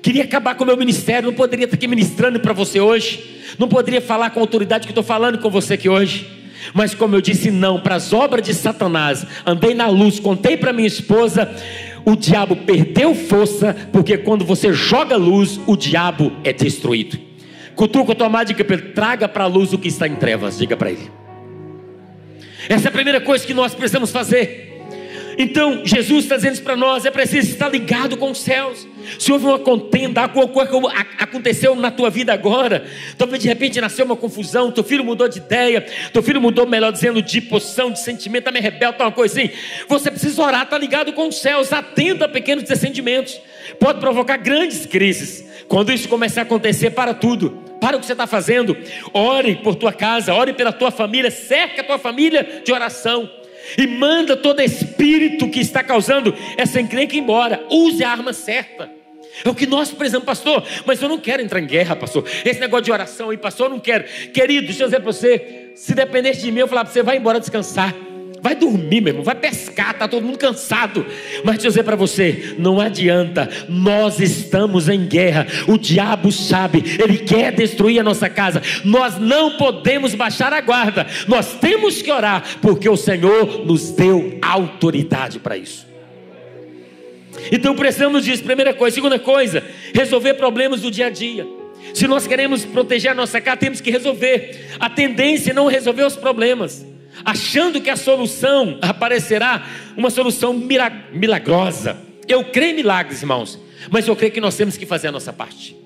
[0.00, 1.28] queria acabar com o meu ministério.
[1.28, 4.92] Não poderia estar aqui ministrando para você hoje, não poderia falar com a autoridade que
[4.92, 6.41] estou falando com você aqui hoje.
[6.72, 10.72] Mas como eu disse não para as obras de Satanás, andei na luz, contei para
[10.72, 11.50] minha esposa,
[12.04, 17.18] o diabo perdeu força, porque quando você joga luz, o diabo é destruído.
[17.74, 20.58] Cutuca o tomar, diga para ele, traga para a luz o que está em trevas,
[20.58, 21.10] diga para ele.
[22.68, 24.70] Essa é a primeira coisa que nós precisamos fazer.
[25.38, 28.86] Então, Jesus está dizendo para nós: é preciso estar ligado com os céus.
[29.18, 32.84] Se houve uma contenda, alguma coisa que aconteceu na tua vida agora,
[33.16, 36.92] talvez de repente nasceu uma confusão, teu filho mudou de ideia, teu filho mudou, melhor
[36.92, 39.50] dizendo, de posição, de sentimento, está meio rebelde, está uma coisa assim.
[39.88, 43.40] Você precisa orar, está ligado com os céus, atenta a pequenos descendimentos.
[43.78, 45.44] Pode provocar grandes crises.
[45.68, 47.50] Quando isso começar a acontecer, para tudo.
[47.80, 48.76] Para o que você está fazendo.
[49.12, 53.30] Ore por tua casa, ore pela tua família, cerca a tua família de oração
[53.76, 57.64] e manda todo espírito que está causando essa encrenca embora.
[57.70, 58.90] Use a arma certa.
[59.44, 60.62] É o que nós precisamos, pastor.
[60.84, 62.24] Mas eu não quero entrar em guerra, pastor.
[62.44, 64.04] Esse negócio de oração aí, pastor, eu não quero.
[64.32, 67.16] Querido, deixa eu dizer para você: se dependesse de mim, eu falar para você, vai
[67.16, 67.94] embora descansar.
[68.42, 71.06] Vai dormir, meu irmão, vai pescar, está todo mundo cansado.
[71.44, 75.46] Mas dizer para você: não adianta, nós estamos em guerra.
[75.68, 78.60] O diabo sabe, ele quer destruir a nossa casa.
[78.84, 84.36] Nós não podemos baixar a guarda, nós temos que orar, porque o Senhor nos deu
[84.42, 85.86] autoridade para isso.
[87.52, 88.96] Então precisamos disso, primeira coisa.
[88.96, 89.62] Segunda coisa,
[89.94, 91.46] resolver problemas do dia a dia.
[91.94, 94.66] Se nós queremos proteger a nossa casa, temos que resolver.
[94.80, 96.91] A tendência é não resolver os problemas
[97.24, 101.96] achando que a solução aparecerá uma solução milagrosa.
[102.28, 103.58] Eu creio em milagres, irmãos,
[103.90, 105.76] mas eu creio que nós temos que fazer a nossa parte.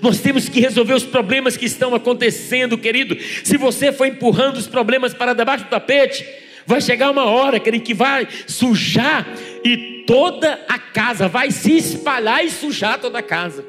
[0.00, 3.16] Nós temos que resolver os problemas que estão acontecendo, querido.
[3.44, 6.24] Se você for empurrando os problemas para debaixo do tapete,
[6.66, 9.26] vai chegar uma hora, querido, que vai sujar
[9.64, 13.64] e toda a casa vai se espalhar e sujar toda a casa.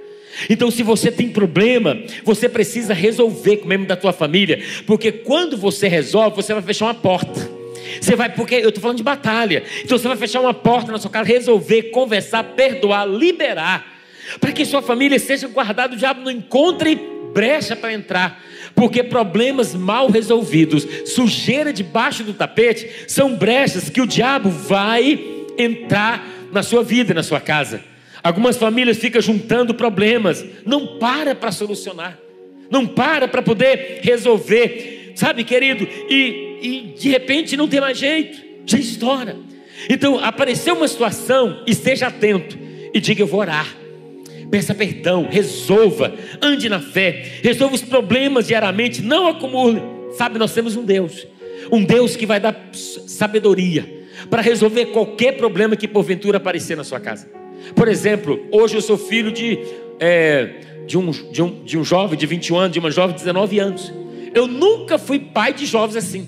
[0.50, 5.12] Então, se você tem problema, você precisa resolver com o membro da tua família, porque
[5.12, 7.64] quando você resolve, você vai fechar uma porta.
[8.02, 9.64] Você vai, porque eu estou falando de batalha.
[9.84, 13.86] Então você vai fechar uma porta na sua casa, resolver, conversar, perdoar, liberar,
[14.40, 16.96] para que sua família seja guardada, o diabo não encontre
[17.34, 18.42] brecha para entrar.
[18.76, 25.20] Porque problemas mal resolvidos, sujeira debaixo do tapete, são brechas que o diabo vai
[25.58, 27.93] entrar na sua vida, na sua casa.
[28.24, 32.18] Algumas famílias ficam juntando problemas, não para para solucionar,
[32.72, 35.86] não para para poder resolver, sabe, querido?
[36.10, 39.36] E, e de repente não tem mais jeito, já estoura.
[39.90, 42.58] Então, apareceu uma situação, esteja atento.
[42.94, 43.76] e diga: Eu vou orar.
[44.50, 49.82] Peça perdão, resolva, ande na fé, resolva os problemas diariamente, não acumule.
[50.16, 51.28] Sabe, nós temos um Deus,
[51.72, 57.00] um Deus que vai dar sabedoria para resolver qualquer problema que porventura aparecer na sua
[57.00, 57.43] casa.
[57.76, 59.60] Por exemplo, hoje eu sou filho de,
[60.00, 63.22] é, de, um, de, um, de um jovem de 21 anos, de uma jovem de
[63.22, 63.94] 19 anos.
[64.34, 66.28] Eu nunca fui pai de jovens assim.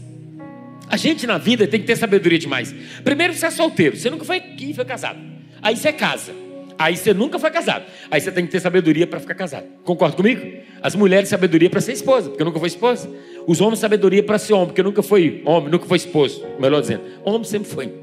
[0.88, 2.74] A gente na vida tem que ter sabedoria demais.
[3.04, 4.42] Primeiro você é solteiro, você nunca foi
[4.74, 5.20] foi casado.
[5.62, 6.32] Aí você casa.
[6.78, 7.86] Aí você nunca foi casado.
[8.12, 9.66] Aí você tem que ter sabedoria para ficar casado.
[9.84, 10.46] Concorda comigo?
[10.82, 13.10] As mulheres sabedoria para ser esposa, porque nunca foi esposa.
[13.48, 16.46] Os homens sabedoria para ser homem, porque nunca foi homem, nunca foi esposo.
[16.60, 17.94] Melhor dizendo, homem sempre foi.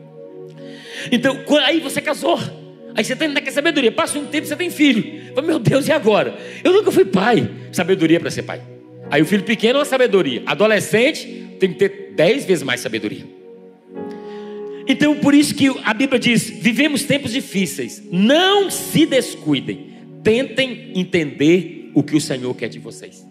[1.10, 2.38] Então, aí você casou.
[2.94, 3.90] Aí você tem que ter sabedoria.
[3.90, 5.32] Passa um tempo, você tem filho.
[5.34, 6.36] Fala, meu Deus, e agora?
[6.62, 7.48] Eu nunca fui pai.
[7.72, 8.60] Sabedoria para ser pai.
[9.10, 10.42] Aí o filho pequeno é uma sabedoria.
[10.46, 11.26] Adolescente
[11.58, 13.24] tem que ter dez vezes mais sabedoria.
[14.86, 18.02] Então, por isso que a Bíblia diz: vivemos tempos difíceis.
[18.10, 19.92] Não se descuidem.
[20.22, 23.26] Tentem entender o que o Senhor quer de vocês.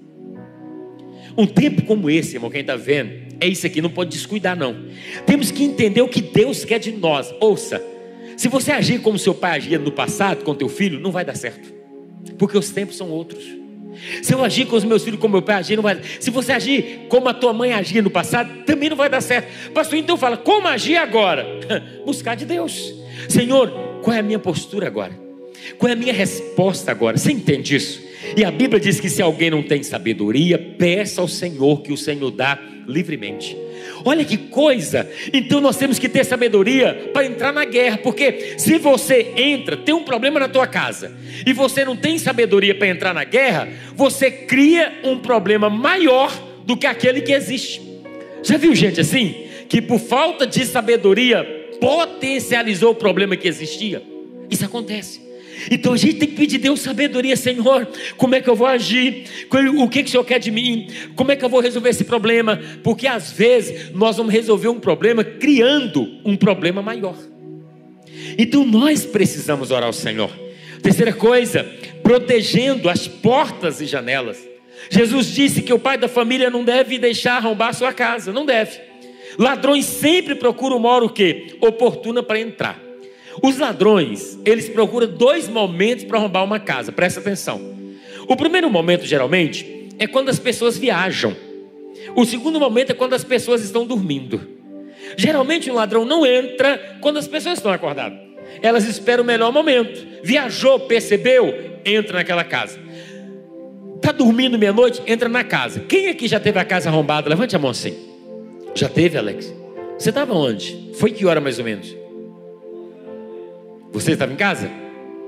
[1.38, 4.86] Um tempo como esse, irmão, quem está vendo, é isso aqui, não pode descuidar, não.
[5.26, 7.34] Temos que entender o que Deus quer de nós.
[7.40, 7.82] Ouça,
[8.42, 11.36] se você agir como seu pai agia no passado com teu filho, não vai dar
[11.36, 11.72] certo.
[12.40, 13.44] Porque os tempos são outros.
[14.24, 16.02] Se eu agir com os meus filhos como meu pai agia, não vai.
[16.20, 19.72] Se você agir como a tua mãe agia no passado, também não vai dar certo.
[19.74, 21.46] Pastor, então fala, como agir agora?
[22.04, 22.92] Buscar de Deus.
[23.30, 23.70] Senhor,
[24.02, 25.14] qual é a minha postura agora?
[25.78, 27.20] Qual é a minha resposta agora?
[27.20, 28.02] Você entende isso?
[28.36, 31.98] E a Bíblia diz que se alguém não tem sabedoria, peça ao Senhor que o
[31.98, 33.56] Senhor dá livremente.
[34.04, 35.10] Olha que coisa!
[35.34, 39.94] Então nós temos que ter sabedoria para entrar na guerra, porque se você entra, tem
[39.94, 41.12] um problema na tua casa,
[41.46, 46.32] e você não tem sabedoria para entrar na guerra, você cria um problema maior
[46.66, 47.82] do que aquele que existe.
[48.44, 49.48] Já viu gente assim?
[49.70, 51.44] Que por falta de sabedoria
[51.80, 54.04] potencializou o problema que existia?
[54.50, 55.31] Isso acontece.
[55.70, 57.88] Então a gente tem que pedir a Deus sabedoria, Senhor.
[58.18, 59.26] Como é que eu vou agir?
[59.78, 60.88] O que, que o Senhor quer de mim?
[61.16, 62.60] Como é que eu vou resolver esse problema?
[62.84, 67.16] Porque às vezes nós vamos resolver um problema criando um problema maior.
[68.38, 70.32] Então nós precisamos orar ao Senhor.
[70.82, 71.64] Terceira coisa,
[72.02, 74.38] protegendo as portas e janelas.
[74.90, 78.80] Jesus disse que o pai da família não deve deixar arrombar sua casa, não deve.
[79.38, 81.56] Ladrões sempre procuram uma hora o quê?
[81.62, 82.91] Oportuna para entrar.
[83.42, 87.62] Os ladrões, eles procuram dois momentos para roubar uma casa, presta atenção.
[88.28, 91.36] O primeiro momento, geralmente, é quando as pessoas viajam.
[92.16, 94.42] O segundo momento é quando as pessoas estão dormindo.
[95.16, 98.20] Geralmente o ladrão não entra quando as pessoas estão acordadas.
[98.62, 100.06] Elas esperam o melhor momento.
[100.24, 101.54] Viajou, percebeu,
[101.86, 102.80] entra naquela casa.
[103.96, 105.82] Está dormindo meia-noite, entra na casa.
[105.82, 107.30] Quem aqui já teve a casa arrombada?
[107.30, 107.96] Levante a mão assim.
[108.74, 109.54] Já teve, Alex?
[109.98, 110.92] Você estava onde?
[110.96, 112.01] Foi que hora mais ou menos?
[113.92, 114.70] Você estava em casa?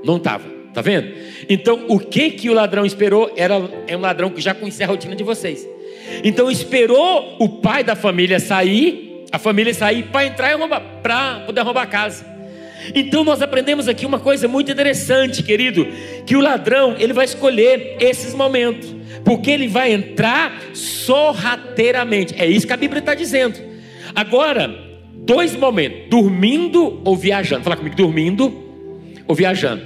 [0.04, 0.54] Não estava.
[0.74, 1.14] Tá vendo?
[1.48, 4.90] Então, o que que o ladrão esperou era é um ladrão que já conhecia a
[4.90, 5.68] rotina de vocês.
[6.24, 10.58] Então, esperou o pai da família sair, a família sair para entrar
[11.04, 12.26] para poder roubar a casa.
[12.96, 15.88] Então, nós aprendemos aqui uma coisa muito interessante, querido,
[16.26, 22.34] que o ladrão ele vai escolher esses momentos, porque ele vai entrar sorrateiramente.
[22.38, 23.60] É isso que a Bíblia está dizendo.
[24.16, 24.93] Agora,
[25.26, 27.64] dois momentos: dormindo ou viajando.
[27.64, 28.54] Fala comigo, dormindo
[29.28, 29.84] ou viajando.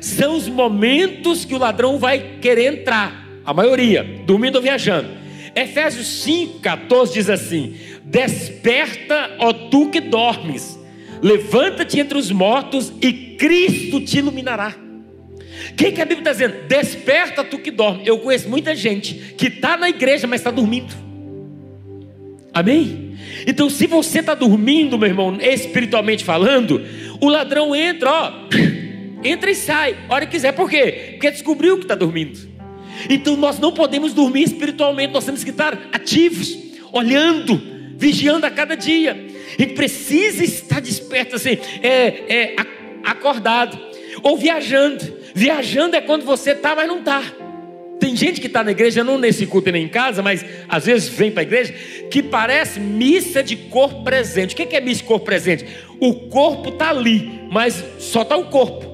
[0.00, 3.24] São os momentos que o ladrão vai querer entrar.
[3.44, 5.08] A maioria, dormindo ou viajando.
[5.54, 10.78] Efésios 5, 14 diz assim: Desperta, ó tu que dormes,
[11.22, 14.74] levanta-te entre os mortos e Cristo te iluminará.
[15.70, 16.66] O que, a Bíblia está dizendo?
[16.68, 18.06] Desperta tu que dorme.
[18.06, 20.94] Eu conheço muita gente que está na igreja, mas está dormindo.
[22.52, 23.03] Amém?
[23.46, 26.82] Então, se você está dormindo, meu irmão, espiritualmente falando,
[27.20, 28.32] o ladrão entra, ó,
[29.22, 30.52] entra e sai, hora que quiser.
[30.52, 31.10] Por quê?
[31.12, 32.38] Porque descobriu que está dormindo.
[33.08, 36.56] Então, nós não podemos dormir espiritualmente, nós temos que estar ativos,
[36.92, 37.60] olhando,
[37.96, 39.26] vigiando a cada dia.
[39.58, 42.56] E precisa estar desperto, assim, é, é
[43.04, 43.78] acordado,
[44.22, 45.24] ou viajando.
[45.34, 47.22] Viajando é quando você está, mas não está.
[48.04, 51.08] Tem gente que está na igreja, não nesse culto nem em casa, mas às vezes
[51.08, 51.72] vem para a igreja,
[52.10, 54.52] que parece missa de corpo presente.
[54.52, 55.64] O que é missa de corpo presente?
[55.98, 58.84] O corpo está ali, mas só está o corpo.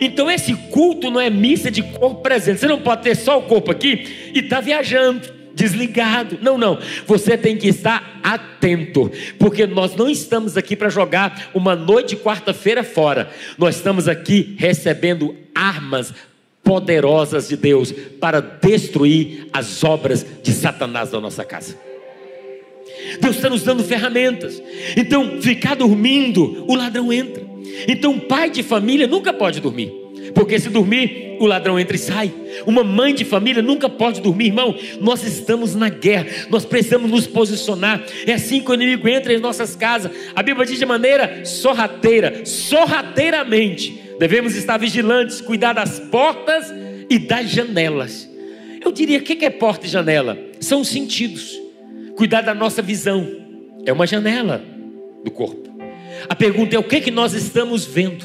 [0.00, 2.58] Então esse culto não é missa de corpo presente.
[2.58, 5.20] Você não pode ter só o corpo aqui e estar tá viajando,
[5.54, 6.36] desligado.
[6.42, 6.80] Não, não.
[7.06, 12.22] Você tem que estar atento, porque nós não estamos aqui para jogar uma noite de
[12.22, 13.30] quarta-feira fora.
[13.56, 16.12] Nós estamos aqui recebendo armas
[16.62, 21.76] poderosas de Deus para destruir as obras de Satanás da nossa casa.
[23.20, 24.62] Deus está nos dando ferramentas.
[24.96, 27.42] Então, ficar dormindo, o ladrão entra.
[27.88, 29.92] Então, um pai de família nunca pode dormir.
[30.34, 32.32] Porque se dormir, o ladrão entra e sai.
[32.64, 34.74] Uma mãe de família nunca pode dormir, irmão.
[35.00, 38.02] Nós estamos na guerra, nós precisamos nos posicionar.
[38.26, 40.12] É assim que o inimigo entra em nossas casas.
[40.34, 44.01] A Bíblia diz de maneira sorrateira, sorrateiramente.
[44.18, 46.72] Devemos estar vigilantes, cuidar das portas
[47.08, 48.28] e das janelas.
[48.84, 50.38] Eu diria: o que é porta e janela?
[50.60, 51.60] São os sentidos.
[52.16, 53.26] Cuidar da nossa visão.
[53.84, 54.62] É uma janela
[55.24, 55.70] do corpo.
[56.28, 58.24] A pergunta é: o que, que nós estamos vendo?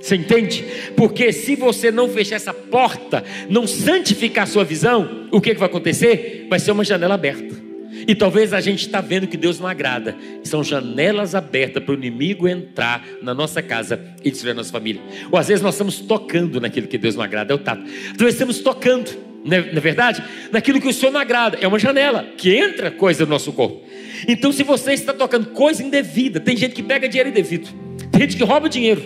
[0.00, 0.64] Você entende?
[0.96, 5.58] Porque se você não fechar essa porta, não santificar a sua visão, o que, que
[5.58, 6.46] vai acontecer?
[6.48, 7.65] Vai ser uma janela aberta.
[8.06, 10.16] E talvez a gente está vendo que Deus não agrada.
[10.44, 15.02] São janelas abertas para o inimigo entrar na nossa casa e destruir a nossa família.
[15.30, 17.82] Ou às vezes nós estamos tocando naquilo que Deus não agrada, é o tato.
[18.14, 19.10] Então estamos tocando,
[19.44, 21.58] na é, é verdade, naquilo que o Senhor não agrada.
[21.60, 23.84] É uma janela que entra coisa no nosso corpo.
[24.26, 27.68] Então, se você está tocando coisa indevida, tem gente que pega dinheiro indevido,
[28.10, 29.04] tem gente que rouba dinheiro.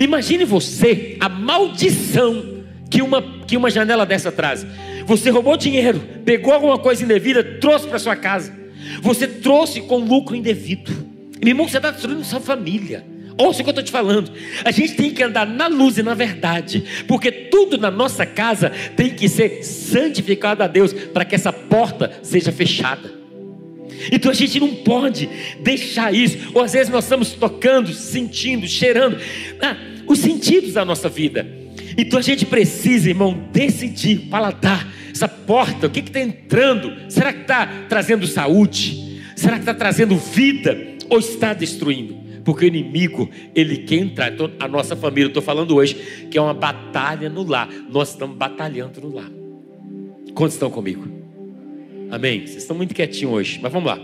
[0.00, 4.64] Imagine você a maldição que uma, que uma janela dessa traz.
[5.06, 8.52] Você roubou dinheiro, pegou alguma coisa indevida, trouxe para sua casa.
[9.00, 10.92] Você trouxe com lucro indevido.
[11.40, 13.04] Meu irmão, você está destruindo sua família.
[13.36, 14.30] Ouça o que eu estou te falando.
[14.64, 18.70] A gente tem que andar na luz e na verdade, porque tudo na nossa casa
[18.96, 23.12] tem que ser santificado a Deus para que essa porta seja fechada.
[24.12, 25.28] Então a gente não pode
[25.60, 26.50] deixar isso.
[26.54, 29.18] Ou às vezes nós estamos tocando, sentindo, cheirando
[29.60, 31.63] ah, os sentidos da nossa vida.
[31.96, 35.86] Então a gente precisa, irmão, decidir, paladar essa porta.
[35.86, 36.92] O que está entrando?
[37.08, 39.22] Será que está trazendo saúde?
[39.36, 40.76] Será que está trazendo vida?
[41.08, 42.16] Ou está destruindo?
[42.44, 44.32] Porque o inimigo, ele quer entrar.
[44.32, 45.94] Então, a nossa família, eu estou falando hoje,
[46.30, 47.68] que é uma batalha no lar.
[47.90, 49.30] Nós estamos batalhando no lar.
[50.34, 51.08] Quantos estão comigo?
[52.10, 52.46] Amém?
[52.46, 53.98] Vocês estão muito quietinhos hoje, mas vamos lá.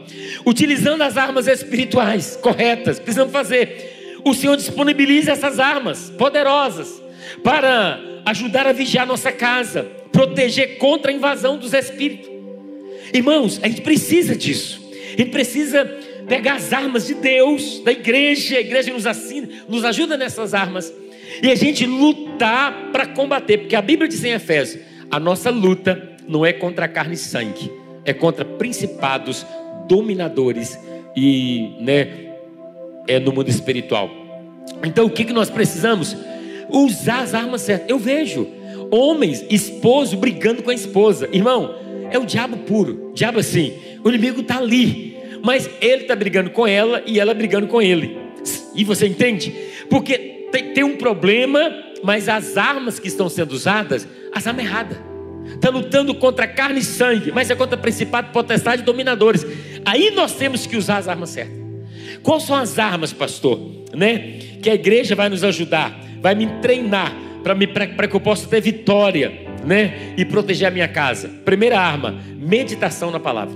[0.46, 4.18] Utilizando as armas espirituais corretas, precisamos fazer.
[4.24, 7.00] O Senhor disponibiliza essas armas poderosas
[7.42, 12.30] para ajudar a vigiar nossa casa, proteger contra a invasão dos espíritos.
[13.12, 14.80] Irmãos, a gente precisa disso.
[15.14, 15.84] A gente precisa
[16.28, 20.92] pegar as armas de Deus, da igreja, a igreja nos assina, nos ajuda nessas armas,
[21.42, 26.16] e a gente lutar para combater, porque a Bíblia diz em Efésios: a nossa luta
[26.28, 27.70] não é contra carne e sangue,
[28.04, 29.44] é contra principados,
[29.88, 30.78] dominadores
[31.16, 32.08] e, né,
[33.08, 34.08] é no mundo espiritual.
[34.84, 36.16] Então, o que, que nós precisamos?
[36.72, 37.88] Usar as armas certas.
[37.88, 38.46] Eu vejo
[38.90, 41.28] homens, esposo brigando com a esposa.
[41.32, 41.74] Irmão,
[42.10, 43.12] é o diabo puro.
[43.14, 47.66] Diabo assim, o inimigo está ali, mas ele está brigando com ela e ela brigando
[47.66, 48.16] com ele.
[48.74, 49.54] E você entende?
[49.88, 55.10] Porque tem, tem um problema, mas as armas que estão sendo usadas, as armas erradas
[55.54, 59.44] está lutando contra carne e sangue, mas é contra principado, potestade e dominadores.
[59.84, 61.58] Aí nós temos que usar as armas certas.
[62.22, 63.58] Quais são as armas, pastor?
[63.94, 64.38] Né?
[64.62, 69.46] Que a igreja vai nos ajudar, vai me treinar para que eu possa ter vitória,
[69.64, 70.14] né?
[70.16, 71.28] E proteger a minha casa.
[71.44, 73.54] Primeira arma: meditação na palavra.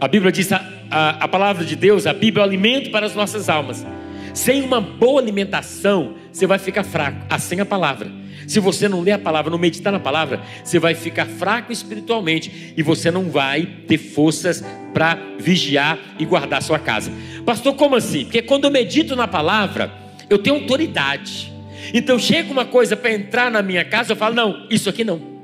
[0.00, 3.06] A Bíblia diz: a, a, a palavra de Deus, a Bíblia é o alimento para
[3.06, 3.86] as nossas almas.
[4.34, 7.24] Sem uma boa alimentação, você vai ficar fraco.
[7.30, 8.10] Assim a palavra.
[8.46, 12.74] Se você não ler a palavra, não meditar na palavra, você vai ficar fraco espiritualmente
[12.76, 14.62] e você não vai ter forças
[14.94, 17.10] para vigiar e guardar sua casa.
[17.44, 18.24] Pastor, como assim?
[18.24, 21.52] Porque quando eu medito na palavra, eu tenho autoridade.
[21.94, 25.36] Então chega uma coisa para entrar na minha casa, eu falo: não, isso aqui não.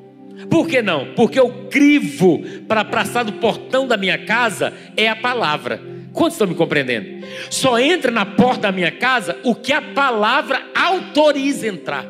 [0.50, 1.14] Por que não?
[1.14, 5.80] Porque o crivo para passar do portão da minha casa é a palavra.
[6.12, 7.26] Quantos estão me compreendendo?
[7.48, 12.06] Só entra na porta da minha casa o que a palavra autoriza entrar.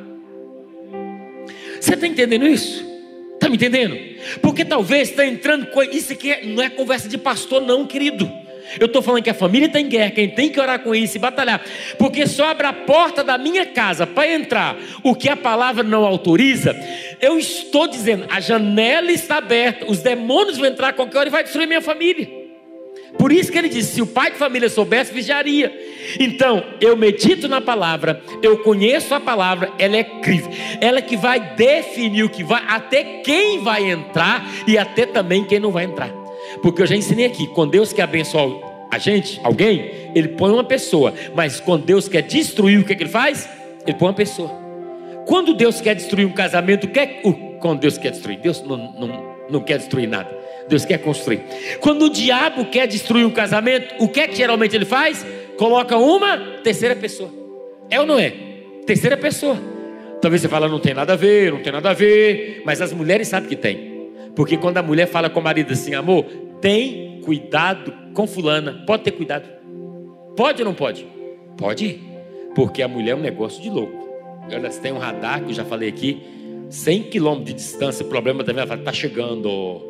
[1.81, 2.85] Você está entendendo isso?
[3.35, 3.97] Está me entendendo?
[4.41, 5.69] Porque talvez está entrando.
[5.93, 8.31] Isso aqui é, não é conversa de pastor, não, querido.
[8.79, 11.17] Eu estou falando que a família está em guerra, quem tem que orar com isso
[11.17, 11.63] e batalhar,
[11.99, 16.05] porque só abre a porta da minha casa para entrar o que a palavra não
[16.05, 16.75] autoriza.
[17.21, 21.33] Eu estou dizendo, a janela está aberta, os demônios vão entrar a qualquer hora e
[21.33, 22.43] vai destruir minha família.
[23.19, 25.73] Por isso que ele disse: se o pai de família soubesse, vigiaria.
[26.19, 31.55] Então, eu medito na palavra, eu conheço a palavra, ela é crível, ela que vai
[31.55, 36.22] definir o que vai, até quem vai entrar e até também quem não vai entrar.
[36.61, 38.49] Porque eu já ensinei aqui: quando Deus quer abençoar
[38.91, 42.97] a gente, alguém, ele põe uma pessoa, mas quando Deus quer destruir, o que, é
[42.97, 43.49] que ele faz?
[43.87, 44.51] Ele põe uma pessoa.
[45.27, 47.07] Quando Deus quer destruir um casamento, o que é,
[47.59, 48.39] quando Deus quer destruir?
[48.41, 50.29] Deus não, não, não quer destruir nada.
[50.69, 51.43] Deus quer construir.
[51.81, 55.25] Quando o diabo quer destruir um casamento, o que é que geralmente ele faz?
[55.57, 57.31] Coloca uma terceira pessoa.
[57.89, 58.33] É ou não é?
[58.87, 59.57] Terceira pessoa.
[60.21, 62.93] Talvez você fale, não tem nada a ver, não tem nada a ver, mas as
[62.93, 63.92] mulheres sabem que tem.
[64.35, 66.25] Porque quando a mulher fala com o marido assim, amor,
[66.61, 69.49] tem cuidado com fulana, pode ter cuidado.
[70.37, 71.07] Pode ou não pode?
[71.57, 72.01] Pode.
[72.55, 74.09] Porque a mulher é um negócio de louco.
[74.51, 76.23] Elas têm um radar, que eu já falei aqui,
[76.69, 79.83] 100 quilômetros de distância, o problema também ela está chegando.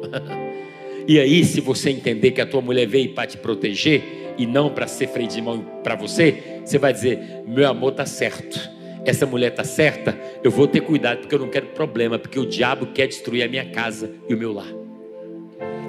[1.07, 4.71] e aí, se você entender que a tua mulher veio para te proteger e não
[4.71, 8.59] para ser freio de mão para você, você vai dizer: meu amor está certo.
[9.05, 12.47] Essa mulher está certa, eu vou ter cuidado porque eu não quero problema, porque o
[12.47, 14.73] diabo quer destruir a minha casa e o meu lar.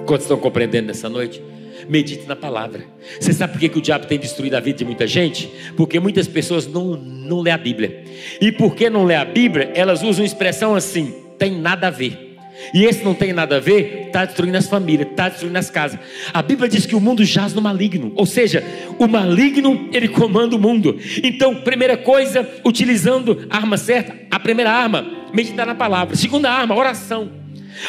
[0.04, 1.42] Quantos estão compreendendo nessa noite?
[1.88, 2.84] Medite na palavra.
[3.20, 5.50] Você sabe por que, que o diabo tem destruído a vida de muita gente?
[5.76, 8.04] Porque muitas pessoas não, não lê a Bíblia.
[8.40, 12.33] E porque não lê a Bíblia, elas usam expressão assim: tem nada a ver.
[12.72, 15.98] E esse não tem nada a ver, está destruindo as famílias, está destruindo as casas.
[16.32, 18.62] A Bíblia diz que o mundo jaz no maligno, ou seja,
[18.98, 20.98] o maligno ele comanda o mundo.
[21.22, 26.16] Então, primeira coisa, utilizando a arma certa, a primeira arma, meditar na palavra.
[26.16, 27.30] Segunda arma, oração.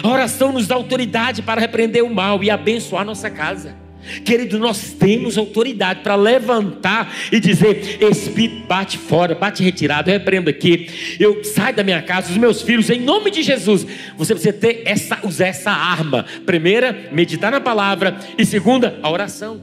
[0.02, 3.85] A oração nos dá autoridade para repreender o mal e abençoar nossa casa.
[4.24, 10.90] Querido, nós temos autoridade para levantar e dizer: Espírito, bate fora, bate retirado, repreendo aqui,
[11.20, 13.86] eu saio da minha casa, os meus filhos, em nome de Jesus.
[14.18, 16.26] Você precisa ter essa, usar essa arma.
[16.46, 19.62] Primeira, meditar na palavra, e segunda, a oração.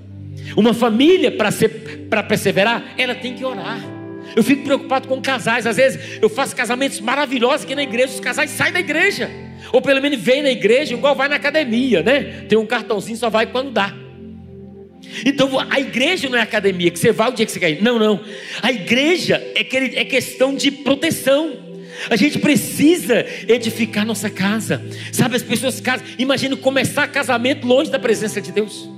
[0.57, 3.81] Uma família, para perseverar, ela tem que orar.
[4.35, 5.67] Eu fico preocupado com casais.
[5.67, 9.31] Às vezes eu faço casamentos maravilhosos aqui na igreja, os casais saem da igreja.
[9.73, 12.45] Ou pelo menos vêm na igreja, igual vai na academia, né?
[12.49, 14.02] Tem um cartãozinho, só vai quando dá.
[15.25, 17.83] Então a igreja não é academia, que você vai o dia que você quer ir.
[17.83, 18.21] Não, não.
[18.63, 21.73] A igreja é, é questão de proteção.
[22.11, 24.83] A gente precisa edificar nossa casa.
[25.13, 26.07] Sabe, as pessoas casam.
[26.19, 28.89] Imagina começar casamento longe da presença de Deus.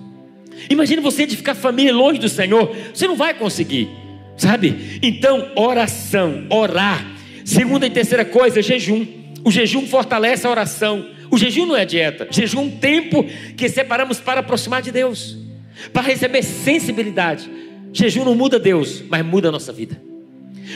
[0.70, 2.74] Imagina você edificar família longe do Senhor.
[2.92, 3.88] Você não vai conseguir.
[4.36, 4.98] Sabe?
[5.02, 7.04] Então, oração, orar.
[7.44, 9.06] Segunda e terceira coisa, jejum.
[9.44, 11.06] O jejum fortalece a oração.
[11.30, 12.28] O jejum não é dieta.
[12.30, 13.24] Jejum é um tempo
[13.56, 15.43] que separamos para aproximar de Deus
[15.92, 17.50] para receber sensibilidade.
[17.92, 20.00] Jejum não muda Deus, mas muda a nossa vida.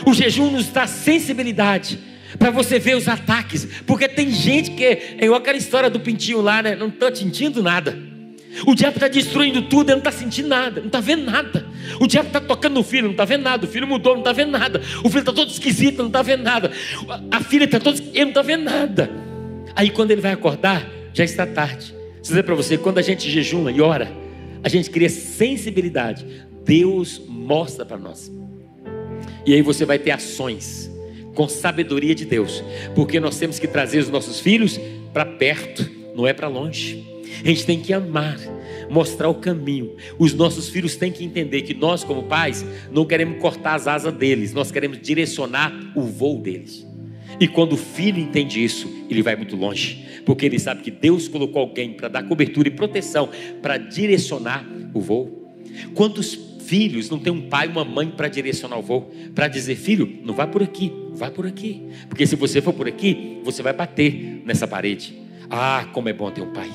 [0.07, 1.99] O jejum nos dá sensibilidade
[2.38, 6.40] para você ver os ataques, porque tem gente que é igual aquela história do pintinho
[6.40, 6.76] lá, né?
[6.76, 7.99] Não está sentindo nada.
[8.66, 11.66] O diabo está destruindo tudo, ele não está sentindo nada, não está vendo nada.
[12.01, 13.64] O diabo está tocando no filho, não está vendo nada.
[13.64, 14.80] O filho mudou, não está vendo nada.
[15.05, 16.70] O filho está todo esquisito, não está vendo nada.
[17.30, 19.11] A filha está todo, ele não está vendo nada.
[19.74, 21.92] Aí quando ele vai acordar, já está tarde.
[21.92, 24.11] Vou dizer para você, quando a gente jejuma e ora,
[24.62, 26.26] a gente cria sensibilidade.
[26.64, 28.30] Deus mostra para nós.
[29.46, 30.90] E aí você vai ter ações
[31.34, 32.62] com sabedoria de Deus,
[32.94, 34.78] porque nós temos que trazer os nossos filhos
[35.12, 37.06] para perto, não é para longe.
[37.44, 38.38] A gente tem que amar,
[38.90, 39.94] mostrar o caminho.
[40.18, 44.12] Os nossos filhos têm que entender que nós, como pais, não queremos cortar as asas
[44.14, 46.88] deles, nós queremos direcionar o voo deles.
[47.41, 51.28] E quando o filho entende isso, ele vai muito longe, porque ele sabe que Deus
[51.28, 53.28] colocou alguém para dar cobertura e proteção,
[53.62, 55.53] para direcionar o voo.
[55.95, 56.34] Quantos
[56.64, 60.18] filhos não tem um pai e uma mãe para direcionar o voo, para dizer, filho,
[60.24, 63.72] não vá por aqui, vá por aqui, porque se você for por aqui, você vai
[63.72, 65.16] bater nessa parede.
[65.51, 66.70] Ah, como é bom ter um pai.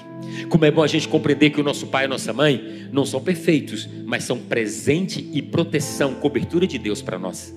[0.50, 3.06] Como é bom a gente compreender que o nosso pai e a nossa mãe não
[3.06, 7.54] são perfeitos, mas são presente e proteção, cobertura de Deus para nós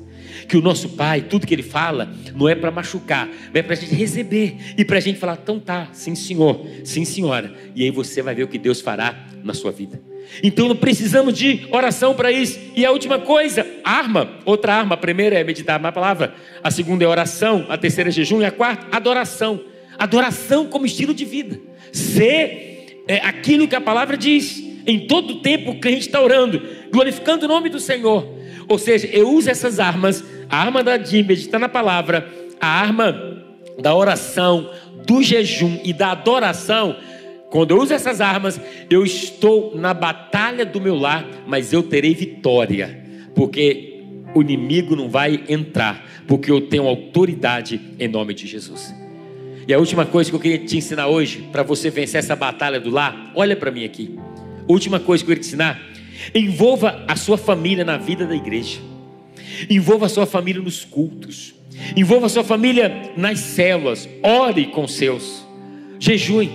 [0.46, 3.76] que o nosso pai, tudo que ele fala, não é para machucar, é para a
[3.76, 7.52] gente receber e para a gente falar, então tá, sim senhor, sim senhora.
[7.74, 10.00] E aí você vai ver o que Deus fará na sua vida.
[10.42, 12.58] Então não precisamos de oração para isso.
[12.74, 14.94] E a última coisa, arma, outra arma.
[14.94, 18.44] A primeira é meditar na palavra, a segunda é oração, a terceira é jejum e
[18.44, 19.60] a quarta, adoração.
[19.98, 21.58] Adoração como estilo de vida.
[21.92, 24.62] Ser é, aquilo que a palavra diz.
[24.86, 28.35] Em todo tempo que a gente está orando, glorificando o nome do Senhor.
[28.68, 32.26] Ou seja, eu uso essas armas a arma da de meditar na palavra,
[32.60, 33.14] a arma
[33.78, 34.70] da oração,
[35.06, 36.96] do jejum e da adoração.
[37.50, 38.60] Quando eu uso essas armas,
[38.90, 43.04] eu estou na batalha do meu lar, mas eu terei vitória,
[43.34, 44.02] porque
[44.34, 48.94] o inimigo não vai entrar, porque eu tenho autoridade em nome de Jesus.
[49.66, 52.78] E a última coisa que eu queria te ensinar hoje, para você vencer essa batalha
[52.78, 54.16] do lar, olha para mim aqui.
[54.68, 55.80] Última coisa que eu queria te ensinar:
[56.34, 58.78] envolva a sua família na vida da igreja.
[59.68, 61.54] Envolva a sua família nos cultos.
[61.96, 64.08] Envolva a sua família nas células.
[64.22, 65.46] Ore com seus.
[65.98, 66.50] Jejue.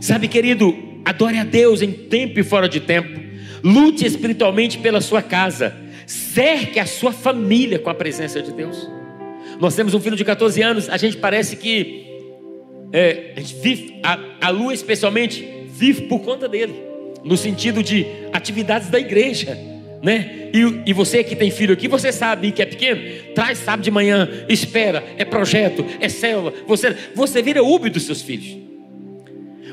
[0.00, 3.20] Sabe, querido, adore a Deus em tempo e fora de tempo.
[3.62, 5.74] Lute espiritualmente pela sua casa.
[6.06, 8.88] Cerque a sua família com a presença de Deus.
[9.60, 12.06] Nós temos um filho de 14 anos, a gente parece que
[12.92, 16.74] é, a gente vive, a, a lua especialmente, vive por conta dele,
[17.24, 19.70] no sentido de atividades da igreja
[20.02, 20.48] né?
[20.52, 23.00] E, e você que tem filho aqui, você sabe que é pequeno,
[23.34, 28.22] traz sábado de manhã, espera, é projeto, é célula, você, você vira Uber dos seus
[28.22, 28.58] filhos.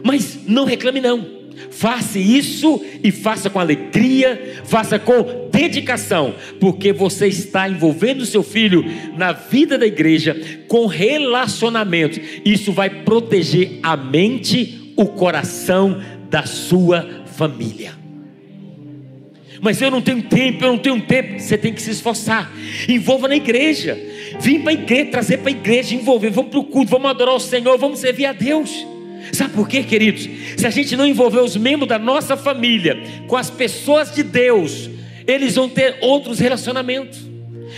[0.04, 1.38] Mas não reclame não.
[1.72, 8.86] Faça isso e faça com alegria, faça com dedicação, porque você está envolvendo seu filho
[9.18, 12.20] na vida da igreja com relacionamento.
[12.46, 17.94] Isso vai proteger a mente, o coração da sua família.
[19.62, 21.40] Mas eu não tenho tempo, eu não tenho tempo.
[21.40, 22.52] Você tem que se esforçar.
[22.88, 23.98] Envolva na igreja.
[24.40, 26.30] Vim para a igreja, trazer para a igreja, envolver.
[26.30, 28.86] Vamos para o culto, vamos adorar o Senhor, vamos servir a Deus.
[29.32, 30.28] Sabe por quê, queridos?
[30.58, 34.90] Se a gente não envolver os membros da nossa família com as pessoas de Deus,
[35.26, 37.20] eles vão ter outros relacionamentos.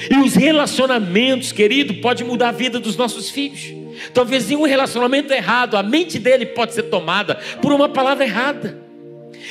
[0.09, 3.73] E os relacionamentos, querido, pode mudar a vida dos nossos filhos.
[4.13, 8.88] Talvez em um relacionamento errado, a mente dele pode ser tomada por uma palavra errada.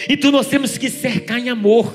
[0.09, 1.95] Então nós temos que cercar em amor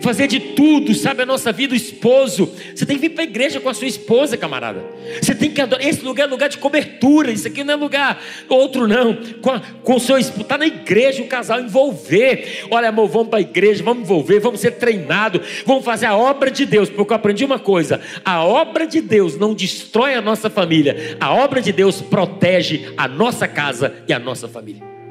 [0.00, 1.22] fazer de tudo, sabe?
[1.22, 2.52] A nossa vida, o esposo.
[2.74, 4.84] Você tem que vir para a igreja com a sua esposa, camarada.
[5.20, 5.86] Você tem que adorar.
[5.86, 7.30] Esse lugar é lugar de cobertura.
[7.30, 9.16] Isso aqui não é lugar outro, não.
[9.40, 10.42] Com, a, com o seu esposo.
[10.42, 12.66] Está na igreja, o casal envolver.
[12.70, 16.50] Olha, amor, vamos para a igreja, vamos envolver, vamos ser treinados, vamos fazer a obra
[16.50, 16.88] de Deus.
[16.88, 21.32] Porque eu aprendi uma coisa: a obra de Deus não destrói a nossa família, a
[21.34, 25.01] obra de Deus protege a nossa casa e a nossa família.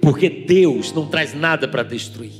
[0.00, 2.32] Porque Deus não traz nada para destruir.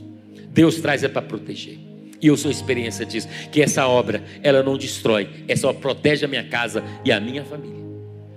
[0.53, 1.79] Deus traz é para proteger.
[2.21, 6.29] E eu sou experiência disso, que essa obra, ela não destrói, é só protege a
[6.29, 7.81] minha casa e a minha família.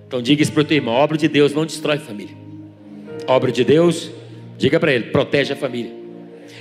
[0.07, 2.35] Então diga isso para o teu irmão, a obra de Deus não destrói família.
[3.27, 4.09] A obra de Deus,
[4.57, 5.91] diga para ele, protege a família.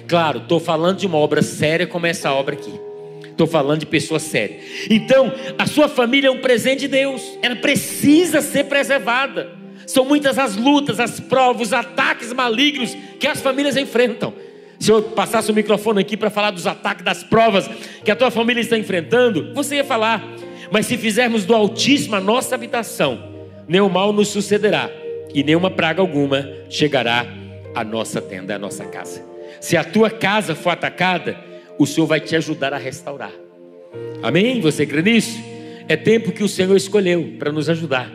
[0.09, 2.73] Claro, estou falando de uma obra séria como essa obra aqui.
[3.25, 4.59] Estou falando de pessoa séria.
[4.91, 7.39] Então, a sua família é um presente de Deus.
[7.41, 9.62] Ela precisa ser preservada.
[9.87, 14.33] São muitas as lutas, as provas, os ataques malignos que as famílias enfrentam.
[14.79, 17.69] Se eu passasse o microfone aqui para falar dos ataques, das provas
[18.05, 20.23] que a tua família está enfrentando, você ia falar.
[20.71, 23.23] Mas se fizermos do Altíssimo a nossa habitação,
[23.69, 24.91] nenhum mal nos sucederá
[25.35, 27.27] e nenhuma praga alguma chegará
[27.75, 29.25] à nossa tenda, à nossa casa.
[29.61, 31.39] Se a tua casa for atacada,
[31.79, 33.33] o Senhor vai te ajudar a restaurar.
[34.23, 34.61] Amém?
[34.61, 35.39] Você crê nisso?
[35.89, 38.11] É tempo que o Senhor escolheu para nos ajudar,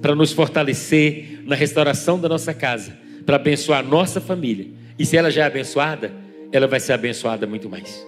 [0.00, 5.16] para nos fortalecer na restauração da nossa casa, para abençoar a nossa família e se
[5.16, 6.12] ela já é abençoada,
[6.50, 8.04] ela vai ser abençoada muito mais.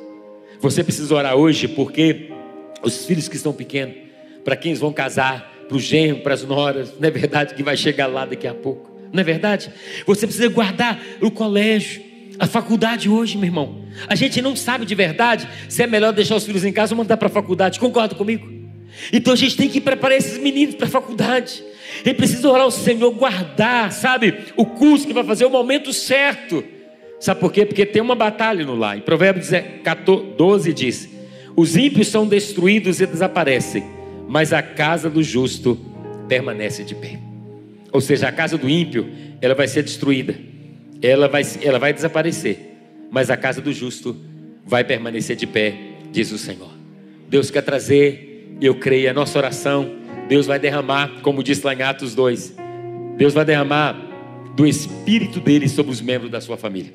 [0.61, 2.31] Você precisa orar hoje porque
[2.83, 3.95] os filhos que estão pequenos,
[4.45, 7.77] para quem vão casar, para o genro, para as noras, não é verdade que vai
[7.77, 8.91] chegar lá daqui a pouco?
[9.13, 9.71] Não é verdade?
[10.07, 12.03] Você precisa guardar o colégio,
[12.39, 13.85] a faculdade hoje, meu irmão.
[14.09, 16.99] A gente não sabe de verdade se é melhor deixar os filhos em casa ou
[16.99, 17.79] mandar para a faculdade.
[17.79, 18.51] Concorda comigo?
[19.13, 21.63] Então a gente tem que preparar esses meninos para a faculdade.
[22.05, 26.65] Ele precisa orar ao Senhor, guardar, sabe, o curso que vai fazer o momento certo.
[27.19, 27.67] Sabe por quê?
[27.67, 28.97] Porque tem uma batalha no lar.
[28.97, 29.51] Em Provérbios
[30.37, 31.09] 12 diz:
[31.55, 33.85] Os ímpios são destruídos e desaparecem,
[34.27, 35.79] mas a casa do justo
[36.29, 37.19] permanece de pé.
[37.93, 39.11] Ou seja, a casa do ímpio,
[39.43, 40.35] ela vai ser destruída,
[41.03, 42.77] ela vai, ela vai desaparecer,
[43.11, 44.17] mas a casa do justo
[44.65, 45.75] vai permanecer de pé,
[46.13, 46.71] diz o Senhor.
[47.29, 49.91] Deus quer trazer, eu creio, a nossa oração,
[50.31, 52.55] Deus vai derramar, como diz lá em Atos 2,
[53.17, 54.01] Deus vai derramar
[54.55, 56.95] do Espírito dele sobre os membros da sua família.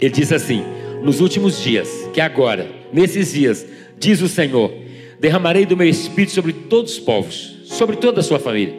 [0.00, 0.64] Ele diz assim:
[1.02, 3.66] Nos últimos dias, que agora, nesses dias,
[3.98, 4.72] diz o Senhor:
[5.20, 8.74] derramarei do meu espírito sobre todos os povos, sobre toda a sua família.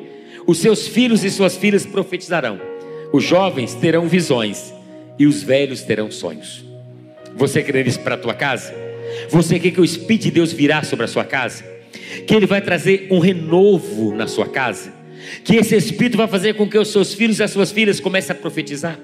[0.47, 2.59] Os seus filhos e suas filhas profetizarão.
[3.13, 4.73] Os jovens terão visões
[5.19, 6.65] e os velhos terão sonhos.
[7.36, 8.73] Você quer isso para a tua casa?
[9.30, 11.76] Você quer que o Espírito de Deus virá sobre a sua casa?
[12.26, 14.93] Que ele vai trazer um renovo na sua casa?
[15.43, 18.36] Que esse Espírito vai fazer com que os seus filhos e as suas filhas comecem
[18.36, 19.00] a profetizar?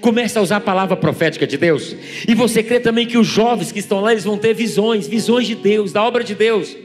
[0.00, 1.94] Comece a usar a palavra profética de Deus.
[2.26, 5.46] E você crê também que os jovens que estão lá, eles vão ter visões, visões
[5.46, 6.76] de Deus, da obra de Deus.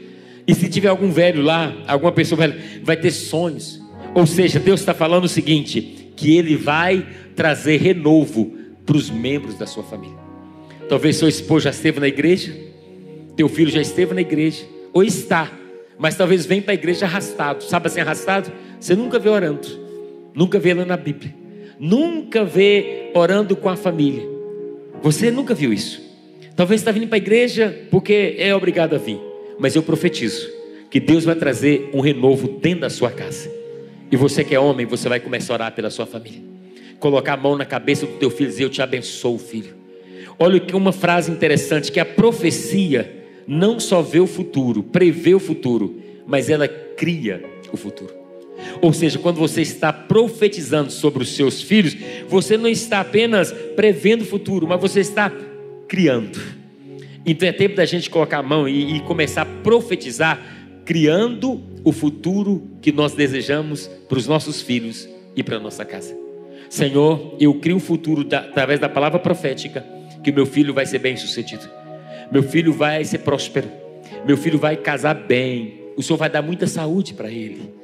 [0.46, 3.80] E se tiver algum velho lá, alguma pessoa velha, vai ter sonhos.
[4.14, 9.56] Ou seja, Deus está falando o seguinte: que Ele vai trazer renovo para os membros
[9.56, 10.16] da sua família.
[10.88, 12.54] Talvez seu esposo já esteve na igreja,
[13.36, 15.50] teu filho já esteve na igreja, ou está,
[15.98, 17.64] mas talvez venha para a igreja arrastado.
[17.64, 18.52] Sabe assim, arrastado?
[18.78, 19.68] Você nunca vê orando,
[20.34, 21.42] nunca vê lá na Bíblia
[21.82, 24.22] nunca vê orando com a família.
[25.02, 26.00] Você nunca viu isso.
[26.54, 29.18] Talvez está vindo para a igreja porque é obrigado a vir.
[29.58, 30.48] Mas eu profetizo
[30.88, 33.50] que Deus vai trazer um renovo dentro da sua casa.
[34.12, 36.40] E você que é homem, você vai começar a orar pela sua família.
[37.00, 39.74] Colocar a mão na cabeça do teu filho e dizer: Eu te abençoo, filho.
[40.38, 45.40] Olha que uma frase interessante: que a profecia não só vê o futuro, prevê o
[45.40, 48.14] futuro, mas ela cria o futuro.
[48.80, 51.96] Ou seja, quando você está profetizando sobre os seus filhos,
[52.28, 55.32] você não está apenas prevendo o futuro, mas você está
[55.88, 56.38] criando.
[57.24, 60.40] Então é tempo da gente colocar a mão e, e começar a profetizar,
[60.84, 66.16] criando o futuro que nós desejamos para os nossos filhos e para a nossa casa.
[66.68, 69.84] Senhor, eu crio um futuro da, através da palavra profética,
[70.24, 71.68] que o meu filho vai ser bem sucedido,
[72.32, 73.68] meu filho vai ser próspero,
[74.26, 77.74] meu filho vai casar bem, o Senhor vai dar muita saúde para ele.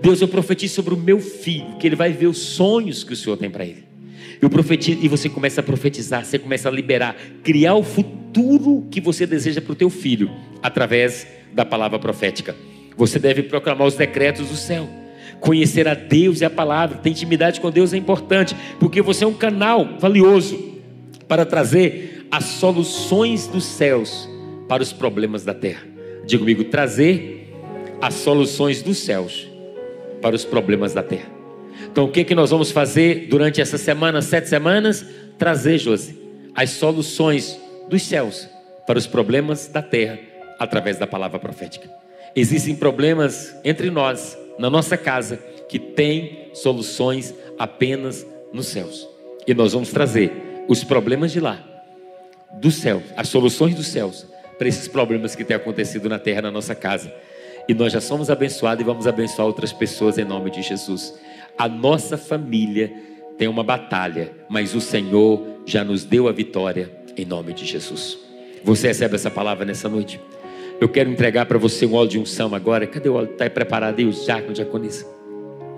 [0.00, 3.16] Deus, eu profetizo sobre o meu filho, que ele vai ver os sonhos que o
[3.16, 3.84] Senhor tem para ele.
[4.40, 9.02] Eu profetizo, e você começa a profetizar, você começa a liberar, criar o futuro que
[9.02, 10.30] você deseja para o teu filho,
[10.62, 12.56] através da palavra profética.
[12.96, 14.88] Você deve proclamar os decretos do céu.
[15.40, 19.26] Conhecer a Deus e a palavra, ter intimidade com Deus é importante, porque você é
[19.26, 20.58] um canal valioso
[21.28, 24.28] para trazer as soluções dos céus
[24.68, 25.82] para os problemas da terra.
[26.24, 27.52] Diga comigo, trazer
[28.00, 29.48] as soluções dos céus
[30.22, 31.28] para os problemas da terra.
[31.90, 35.04] Então, o que, que nós vamos fazer durante essa semana, sete semanas?
[35.38, 36.16] Trazer, Josi,
[36.54, 37.58] as soluções
[37.88, 38.48] dos céus
[38.86, 40.18] para os problemas da terra
[40.58, 41.90] através da palavra profética.
[42.36, 45.36] Existem problemas entre nós, na nossa casa,
[45.68, 49.08] que tem soluções apenas nos céus.
[49.46, 50.30] E nós vamos trazer
[50.68, 51.64] os problemas de lá,
[52.52, 54.26] do céu, as soluções dos céus,
[54.58, 57.12] para esses problemas que têm acontecido na terra, na nossa casa.
[57.68, 61.14] E nós já somos abençoados e vamos abençoar outras pessoas em nome de Jesus.
[61.56, 62.92] A nossa família
[63.38, 68.18] tem uma batalha, mas o Senhor já nos deu a vitória em nome de Jesus.
[68.64, 70.20] Você recebe essa palavra nessa noite?
[70.80, 72.86] Eu quero entregar para você um óleo de unção agora.
[72.86, 73.30] Cadê o óleo?
[73.30, 75.06] Está preparado aí, o diácono, diaconisa?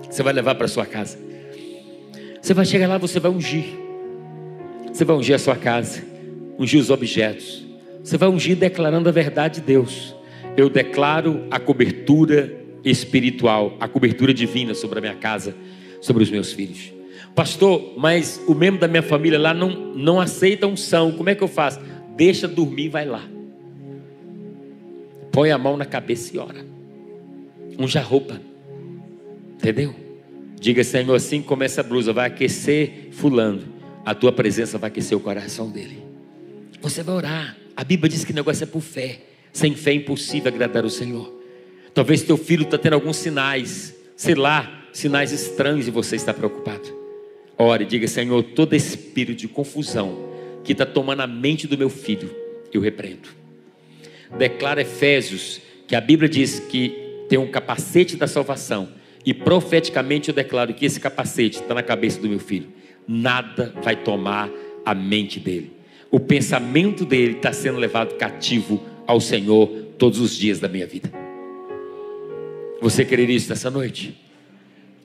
[0.09, 1.17] Você vai levar para sua casa.
[2.41, 3.65] Você vai chegar lá, você vai ungir.
[4.91, 6.03] Você vai ungir a sua casa,
[6.57, 7.63] ungir os objetos.
[8.03, 10.15] Você vai ungir declarando a verdade de Deus.
[10.57, 15.55] Eu declaro a cobertura espiritual, a cobertura divina sobre a minha casa,
[16.01, 16.91] sobre os meus filhos.
[17.33, 21.11] Pastor, mas o membro da minha família lá não, não aceita unção.
[21.11, 21.79] Como é que eu faço?
[22.15, 23.23] Deixa dormir vai lá.
[25.31, 26.63] Põe a mão na cabeça e ora.
[27.79, 28.39] Unja a roupa.
[29.55, 29.95] Entendeu?
[30.59, 33.63] Diga, Senhor, assim como essa blusa vai aquecer fulano,
[34.05, 36.03] a tua presença vai aquecer o coração dele.
[36.83, 37.57] Você vai orar.
[37.75, 39.21] A Bíblia diz que o negócio é por fé.
[39.51, 41.33] Sem fé é impossível agradar o Senhor.
[41.95, 46.95] Talvez teu filho está tendo alguns sinais, sei lá, sinais estranhos e você está preocupado.
[47.57, 50.29] Ore, diga, Senhor, todo espírito de confusão
[50.63, 52.29] que está tomando a mente do meu filho,
[52.71, 53.43] eu repreendo
[54.37, 58.89] declara Efésios que a Bíblia diz que tem um capacete da salvação.
[59.25, 62.67] E profeticamente eu declaro que esse capacete está na cabeça do meu filho.
[63.07, 64.49] Nada vai tomar
[64.85, 65.71] a mente dele.
[66.13, 71.11] O pensamento dele está sendo levado cativo ao Senhor todos os dias da minha vida.
[72.79, 74.15] Você querer isso nessa noite?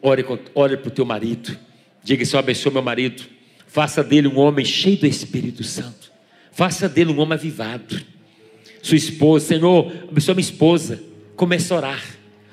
[0.02, 1.56] Ore, ore para o teu marido.
[2.04, 3.22] Diga, Senhor, abençoe meu marido.
[3.66, 6.12] Faça dele um homem cheio do Espírito Santo.
[6.52, 7.98] Faça dele um homem avivado
[8.82, 11.02] sua esposa, Senhor, abençoa minha esposa.
[11.36, 12.02] Comece a orar.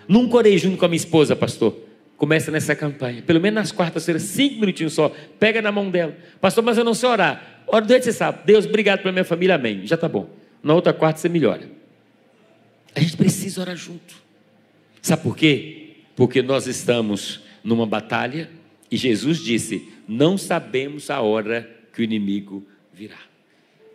[0.07, 1.75] Nunca orei junto com a minha esposa, pastor.
[2.17, 3.21] Começa nessa campanha.
[3.21, 5.11] Pelo menos nas quartas-feiras, cinco minutinhos só.
[5.39, 6.15] Pega na mão dela.
[6.39, 7.54] Pastor, mas eu não sei orar.
[7.67, 8.39] Ora, doente você sabe.
[8.45, 9.85] Deus, obrigado pela minha família, amém.
[9.85, 10.29] Já está bom.
[10.63, 11.69] Na outra quarta você melhora.
[12.95, 14.15] A gente precisa orar junto.
[15.01, 15.97] Sabe por quê?
[16.15, 18.49] Porque nós estamos numa batalha
[18.89, 23.19] e Jesus disse: Não sabemos a hora que o inimigo virá.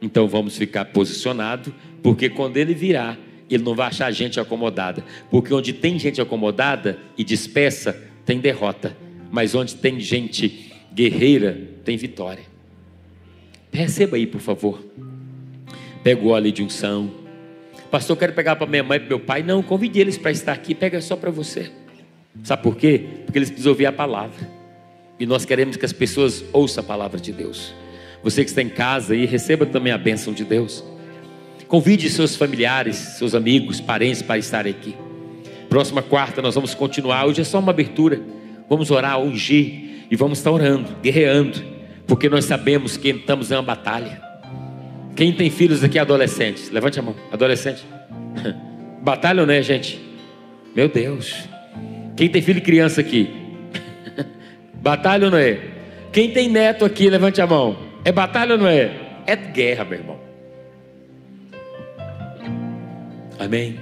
[0.03, 3.19] Então vamos ficar posicionado, porque quando ele virar,
[3.49, 5.05] ele não vai achar gente acomodada.
[5.31, 7.93] Porque onde tem gente acomodada e dispersa,
[8.25, 8.97] tem derrota.
[9.31, 12.50] Mas onde tem gente guerreira, tem vitória.
[13.73, 14.83] Receba aí, por favor.
[16.03, 17.11] Pega o óleo de unção.
[17.91, 19.43] Pastor, quero pegar para minha mãe e para meu pai.
[19.43, 20.75] Não, convide eles para estar aqui.
[20.75, 21.71] Pega só para você.
[22.43, 23.05] Sabe por quê?
[23.25, 24.49] Porque eles precisam ouvir a palavra.
[25.19, 27.75] E nós queremos que as pessoas ouçam a palavra de Deus.
[28.23, 30.85] Você que está em casa e receba também a bênção de Deus.
[31.69, 34.95] Convide seus familiares, seus amigos, parentes para estarem aqui.
[35.69, 37.27] Próxima quarta nós vamos continuar.
[37.27, 38.21] Hoje é só uma abertura.
[38.69, 41.63] Vamos orar, ungir e vamos estar orando, guerreando,
[42.11, 44.21] porque nós sabemos que estamos em uma batalha.
[45.15, 46.69] Quem tem filhos aqui adolescentes?
[46.69, 47.15] Levante a mão.
[47.31, 47.87] Adolescente.
[49.01, 50.01] Batalha ou não é, gente?
[50.75, 51.49] Meu Deus.
[52.17, 53.31] Quem tem filho e criança aqui?
[54.83, 55.61] Batalha ou não é?
[56.11, 57.79] Quem tem neto aqui, levante a mão.
[58.05, 58.91] É batalha ou não é?
[59.25, 60.19] É guerra, meu irmão.
[63.39, 63.79] Amém?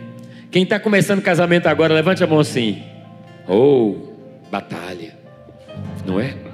[0.51, 2.83] Quem está começando casamento agora, levante a mão assim.
[3.49, 3.95] Oh,
[4.51, 5.17] batalha.
[6.05, 6.48] Não é?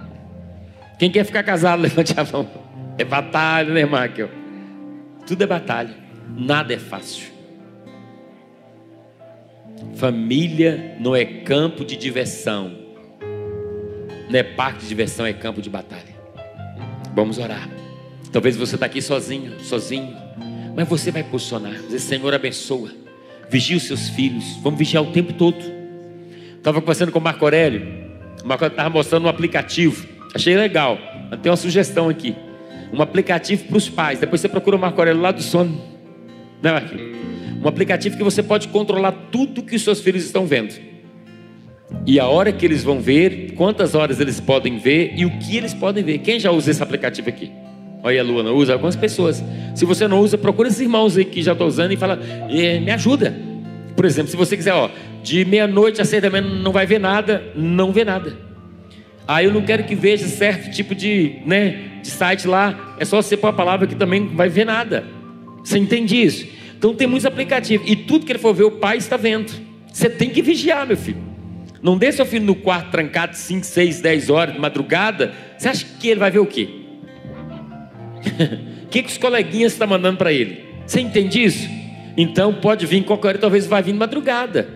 [0.99, 2.49] Quem quer ficar casado, levante a mão.
[2.97, 4.31] É batalha, né, Michael?
[5.27, 5.95] Tudo é batalha.
[6.37, 7.33] Nada é fácil.
[9.97, 12.73] Família não é campo de diversão.
[14.29, 16.15] Não é parque de diversão, é campo de batalha.
[17.15, 17.69] Vamos orar.
[18.33, 20.17] Talvez você está aqui sozinho, sozinho.
[20.75, 21.75] Mas você vai posicionar.
[21.75, 22.91] Dizer, Senhor, abençoa.
[23.49, 24.45] Vigia os seus filhos.
[24.63, 25.59] Vamos vigiar o tempo todo.
[26.57, 27.87] Estava conversando com o Marco Aurélio.
[28.43, 30.99] O Marco estava mostrando um aplicativo Achei legal.
[31.43, 32.35] Tem uma sugestão aqui.
[32.93, 34.19] Um aplicativo para os pais.
[34.19, 35.81] Depois você procura o Marco Aurélio lá do sono.
[36.63, 37.17] Né, Marquinhos?
[37.63, 40.75] Um aplicativo que você pode controlar tudo que os seus filhos estão vendo.
[42.07, 45.57] E a hora que eles vão ver, quantas horas eles podem ver e o que
[45.57, 46.19] eles podem ver.
[46.19, 47.51] Quem já usa esse aplicativo aqui?
[48.03, 49.43] Olha, a Luana usa algumas pessoas.
[49.75, 52.21] Se você não usa, procura esses irmãos aí que já estão usando e fala,
[52.51, 53.35] eh, me ajuda.
[53.97, 54.91] Por exemplo, se você quiser, ó,
[55.23, 58.44] de meia-noite a seis da manhã não vai ver nada, não vê nada.
[59.27, 62.97] Ah, eu não quero que veja certo tipo de, né, de site lá.
[62.99, 65.05] É só você pôr a palavra que também não vai ver nada.
[65.65, 66.47] Você entende isso?
[66.77, 67.91] Então tem muitos aplicativos.
[67.91, 69.51] E tudo que ele for ver, o pai está vendo.
[69.91, 71.23] Você tem que vigiar, meu filho.
[71.83, 75.33] Não deixe seu filho no quarto trancado 5, 6, 10 horas de madrugada.
[75.57, 76.69] Você acha que ele vai ver o quê?
[78.85, 80.65] O que, que os coleguinhas estão mandando para ele?
[80.87, 81.69] Você entende isso?
[82.17, 84.69] Então pode vir qualquer hora, talvez vai vir de madrugada.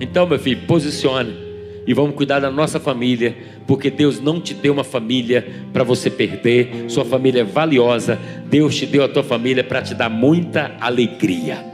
[0.00, 1.45] Então, meu filho, posicione
[1.86, 6.10] e vamos cuidar da nossa família, porque Deus não te deu uma família para você
[6.10, 10.74] perder, sua família é valiosa, Deus te deu a tua família para te dar muita
[10.80, 11.64] alegria.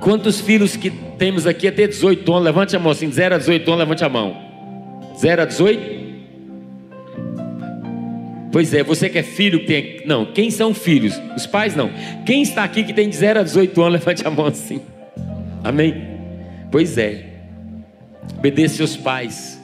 [0.00, 2.44] Quantos filhos que temos aqui até 18 anos?
[2.44, 4.36] Levante a mão assim, 0 a 18 anos, levante a mão.
[5.18, 6.00] 0 a 18?
[8.52, 10.00] Pois é, você que é filho, tem.
[10.06, 11.20] Não, quem são filhos?
[11.36, 11.90] Os pais não.
[12.24, 14.80] Quem está aqui que tem de 0 a 18 anos, levante a mão assim.
[15.62, 15.94] Amém?
[16.70, 17.29] Pois é.
[18.38, 19.60] Obedeça seus pais.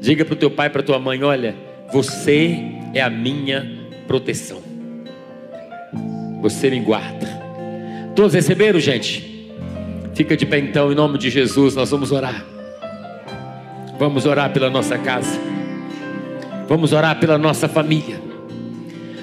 [0.00, 1.54] Diga para o teu pai, para tua mãe: olha,
[1.92, 2.58] você
[2.94, 3.66] é a minha
[4.06, 4.62] proteção.
[6.40, 7.28] Você me guarda.
[8.14, 9.50] Todos receberam, gente?
[10.14, 12.44] Fica de pé então, em nome de Jesus, nós vamos orar.
[13.98, 15.38] Vamos orar pela nossa casa.
[16.68, 18.20] Vamos orar pela nossa família.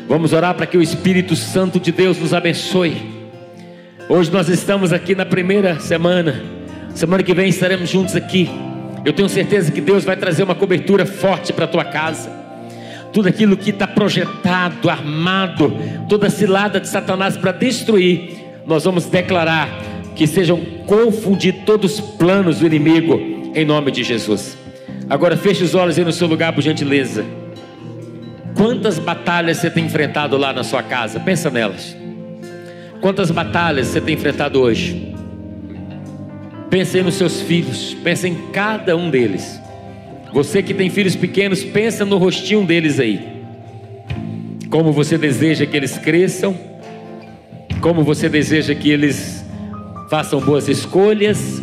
[0.07, 2.95] Vamos orar para que o Espírito Santo de Deus nos abençoe.
[4.09, 6.41] Hoje nós estamos aqui na primeira semana.
[6.95, 8.49] Semana que vem estaremos juntos aqui.
[9.05, 12.29] Eu tenho certeza que Deus vai trazer uma cobertura forte para a tua casa.
[13.13, 15.73] Tudo aquilo que está projetado, armado,
[16.09, 19.69] toda cilada de Satanás para destruir, nós vamos declarar
[20.15, 24.57] que sejam confundidos todos os planos do inimigo, em nome de Jesus.
[25.09, 27.23] Agora feche os olhos aí no seu lugar, por gentileza.
[28.55, 31.19] Quantas batalhas você tem enfrentado lá na sua casa?
[31.19, 31.95] Pensa nelas.
[32.99, 35.15] Quantas batalhas você tem enfrentado hoje?
[36.69, 39.59] Pense nos seus filhos, pense em cada um deles.
[40.33, 43.37] Você que tem filhos pequenos, pensa no rostinho deles aí.
[44.69, 46.57] Como você deseja que eles cresçam,
[47.79, 49.45] como você deseja que eles
[50.09, 51.61] façam boas escolhas,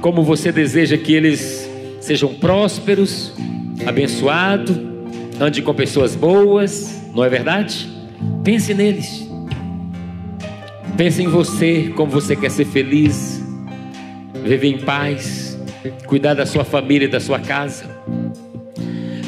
[0.00, 1.70] como você deseja que eles
[2.00, 3.34] sejam prósperos,
[3.86, 4.74] abençoados,
[5.38, 7.86] andem com pessoas boas, não é verdade?
[8.42, 9.28] Pense neles.
[10.96, 13.31] Pense em você, como você quer ser feliz
[14.42, 15.58] viver em paz,
[16.06, 17.84] cuidar da sua família e da sua casa.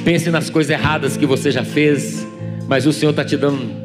[0.05, 2.27] Pense nas coisas erradas que você já fez,
[2.69, 3.85] mas o Senhor está te dando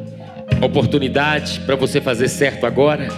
[0.60, 3.08] oportunidade para você fazer certo agora.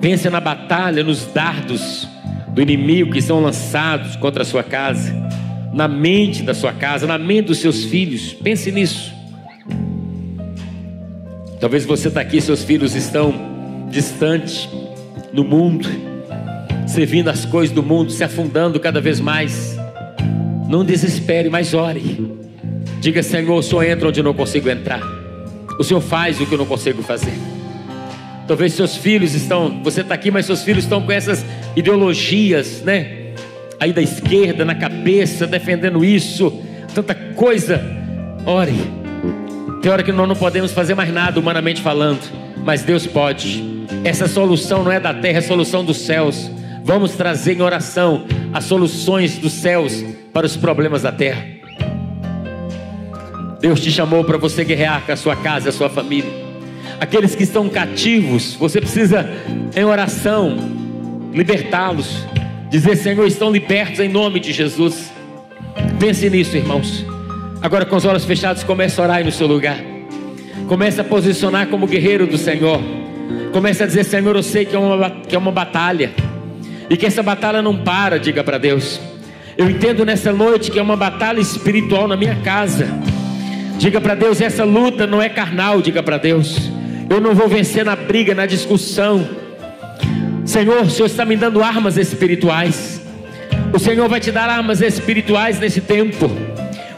[0.00, 2.08] Pense na batalha, nos dardos
[2.48, 5.12] do inimigo que são lançados contra a sua casa,
[5.72, 8.32] na mente da sua casa, na mente dos seus filhos.
[8.34, 9.12] Pense nisso.
[11.58, 13.32] Talvez você está aqui, seus filhos estão
[13.90, 14.68] distantes
[15.32, 16.11] no mundo
[16.92, 19.76] servindo as coisas do mundo, se afundando cada vez mais.
[20.68, 22.30] Não desespere, mas ore.
[23.00, 25.00] Diga, Senhor, o Senhor entra onde eu não consigo entrar.
[25.78, 27.32] O Senhor faz o que eu não consigo fazer.
[28.46, 33.32] Talvez seus filhos estão, você está aqui, mas seus filhos estão com essas ideologias, né?
[33.80, 36.52] Aí da esquerda, na cabeça, defendendo isso,
[36.94, 37.82] tanta coisa.
[38.44, 38.74] Ore.
[39.80, 42.20] Tem hora que nós não podemos fazer mais nada, humanamente falando,
[42.64, 43.64] mas Deus pode.
[44.04, 46.50] Essa solução não é da terra, é solução dos céus.
[46.84, 51.46] Vamos trazer em oração as soluções dos céus para os problemas da terra.
[53.60, 56.30] Deus te chamou para você guerrear com a sua casa, a sua família.
[57.00, 59.30] Aqueles que estão cativos, você precisa,
[59.76, 60.56] em oração,
[61.32, 62.26] libertá-los.
[62.68, 65.12] Dizer, Senhor, estão libertos em nome de Jesus.
[66.00, 67.06] Pense nisso, irmãos.
[67.60, 69.78] Agora, com os olhos fechados, comece a orar aí no seu lugar.
[70.66, 72.80] Comece a posicionar como guerreiro do Senhor.
[73.52, 76.10] Comece a dizer, Senhor, eu sei que é uma, que é uma batalha
[76.88, 79.00] e que essa batalha não para, diga para Deus.
[79.56, 82.88] Eu entendo nessa noite que é uma batalha espiritual na minha casa.
[83.78, 86.70] Diga para Deus, essa luta não é carnal, diga para Deus.
[87.10, 89.28] Eu não vou vencer na briga, na discussão.
[90.44, 93.02] Senhor, o Senhor está me dando armas espirituais.
[93.72, 96.30] O Senhor vai te dar armas espirituais nesse tempo.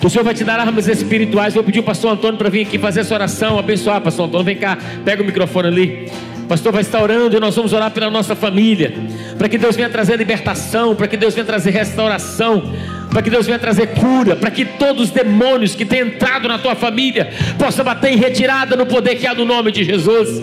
[0.03, 1.55] O Senhor vai te dar armas espirituais.
[1.55, 4.45] Vou pedir o pastor Antônio para vir aqui fazer essa oração, abençoar, pastor Antônio.
[4.45, 6.13] Vem cá, pega o microfone ali.
[6.49, 8.93] Pastor vai estar orando e nós vamos orar pela nossa família,
[9.39, 12.63] para que Deus venha trazer libertação, para que Deus venha trazer restauração.
[13.11, 16.59] para que Deus venha trazer cura, para que todos os demônios que têm entrado na
[16.59, 20.43] tua família possam bater em retirada no poder que há no nome de Jesus.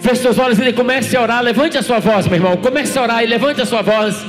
[0.00, 1.42] Feche seus olhos e comece a orar.
[1.42, 2.56] Levante a sua voz, meu irmão.
[2.56, 4.24] Comece a orar e levante a sua voz.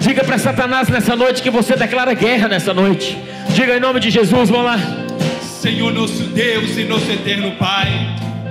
[0.00, 3.16] Diga para Satanás nessa noite que você declara guerra nessa noite.
[3.50, 4.78] Diga em nome de Jesus, vamos lá.
[5.40, 7.88] Senhor nosso Deus e nosso eterno Pai.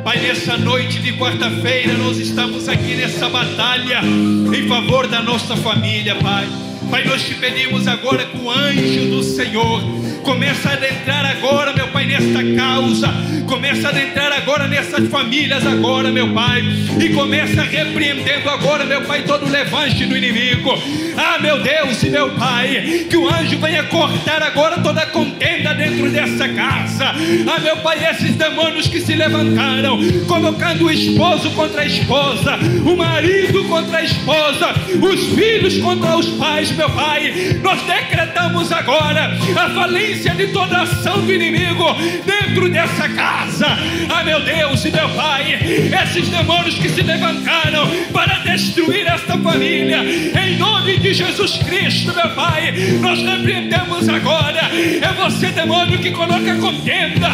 [0.03, 6.15] Pai, nessa noite de quarta-feira nós estamos aqui nessa batalha em favor da nossa família,
[6.15, 6.47] Pai.
[6.91, 9.81] Pai, nós te pedimos agora que o anjo do Senhor
[10.23, 13.07] começa a adentrar agora, meu Pai, nesta causa,
[13.47, 16.61] começa a adentrar agora nessas famílias agora, meu Pai,
[16.99, 20.71] e começa repreendendo agora, meu Pai, todo o levante do inimigo.
[21.17, 25.73] Ah, meu Deus e meu Pai, que o anjo venha cortar agora toda a contenda
[25.73, 27.13] dentro dessa casa.
[27.47, 32.95] Ah, meu Pai, esses demônios que se levantaram, colocando o esposo contra a esposa, o
[32.95, 39.69] marido contra a esposa, os filhos contra os pais, meu Pai, nós decretamos agora a
[39.69, 41.85] falência de toda ação do inimigo
[42.25, 43.67] dentro dessa casa.
[44.09, 45.59] Ah, meu Deus e meu Pai,
[46.01, 49.99] esses demônios que se levantaram para destruir esta família,
[50.43, 54.61] em nome de Jesus Cristo, meu Pai, nós repreendemos agora.
[54.73, 57.27] É você, demônio, que coloca contenda,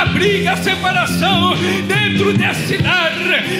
[0.00, 1.54] a briga, a separação
[1.86, 3.12] dentro desse lar,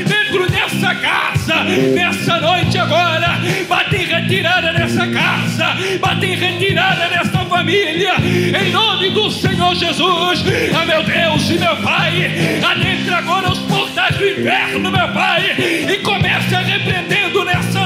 [0.06, 1.64] dentro dessa casa,
[1.94, 3.38] nessa noite agora.
[3.68, 5.33] Bate retirada nessa casa,
[6.00, 10.44] bate em retirada nesta família, em nome do Senhor Jesus.
[10.74, 15.98] Ah, meu Deus e meu Pai, adentra agora os portais do inferno, meu Pai, e
[15.98, 17.33] comece a repreendendo nessa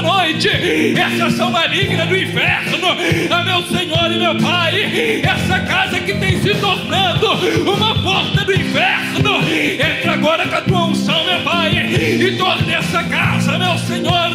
[0.09, 0.49] noite
[0.97, 2.87] essa ação maligna do inferno.
[3.29, 7.27] Ah, meu Senhor e meu Pai, essa casa que tem se tornando
[7.69, 13.03] uma porta do inferno, entra agora com a tua unção, meu Pai, e torne essa
[13.03, 14.29] casa, meu Senhor,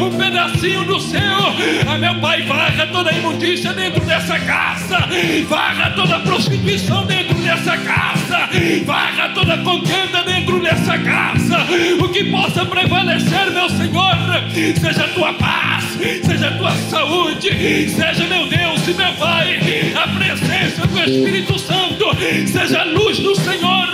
[0.00, 1.54] um pedacinho do céu.
[1.86, 5.08] Ah, meu Pai, varra toda a imundícia dentro dessa casa,
[5.48, 8.48] varra toda a prostituição dentro dessa casa,
[8.84, 11.66] varra toda a contenda dentro dessa casa.
[12.00, 14.16] O que possa prevalecer, meu Senhor,
[14.80, 17.48] seja a tua paz, seja a tua saúde,
[17.88, 19.58] seja, meu Deus e meu Pai,
[19.94, 22.04] a presença do Espírito Santo,
[22.46, 23.88] seja a luz do Senhor,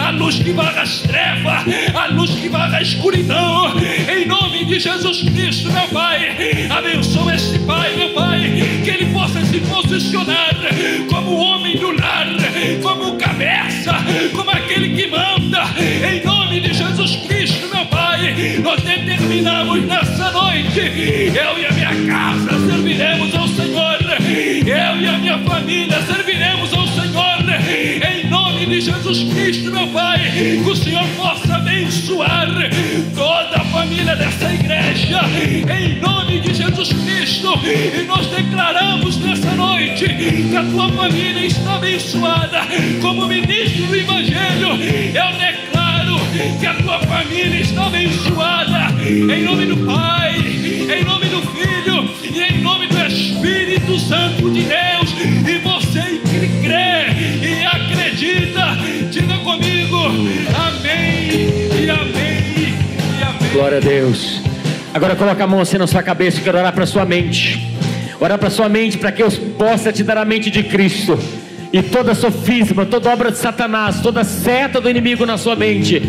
[0.00, 3.74] a luz que varra as trevas, a luz que varra a escuridão,
[4.08, 8.40] em nome de Jesus Cristo, meu Pai, abençoa este Pai, meu Pai,
[8.84, 10.54] que ele possa se posicionar
[11.08, 12.28] como homem do lar,
[12.80, 13.92] como cabeça,
[14.36, 15.64] como aquele que manda,
[16.08, 16.39] em nome
[18.62, 23.98] nós determinamos nessa noite, eu e a minha casa serviremos ao Senhor,
[24.66, 27.38] eu e a minha família serviremos ao Senhor,
[28.12, 30.18] em nome de Jesus Cristo, meu Pai,
[30.62, 32.48] que o Senhor possa abençoar
[33.14, 35.20] toda a família dessa igreja,
[35.74, 41.76] em nome de Jesus Cristo, e nós declaramos nessa noite que a tua família está
[41.76, 42.60] abençoada,
[43.00, 45.69] como ministro do Evangelho, eu declaro
[46.60, 52.40] que a tua família está abençoada, em nome do Pai, em nome do Filho e
[52.40, 57.10] em nome do Espírito Santo de Deus, e você que crê
[57.42, 58.76] e acredita,
[59.10, 59.96] diga comigo,
[60.54, 61.30] amém
[61.82, 62.76] e amém
[63.18, 63.52] e amém.
[63.52, 64.40] Glória a Deus.
[64.94, 67.74] Agora coloca a mão assim na sua cabeça quero orar para sua mente.
[68.20, 71.18] Orar para sua mente para que eu possa te dar a mente de Cristo.
[71.72, 76.00] E toda sofisma, toda obra de Satanás, toda seta do inimigo na sua mente,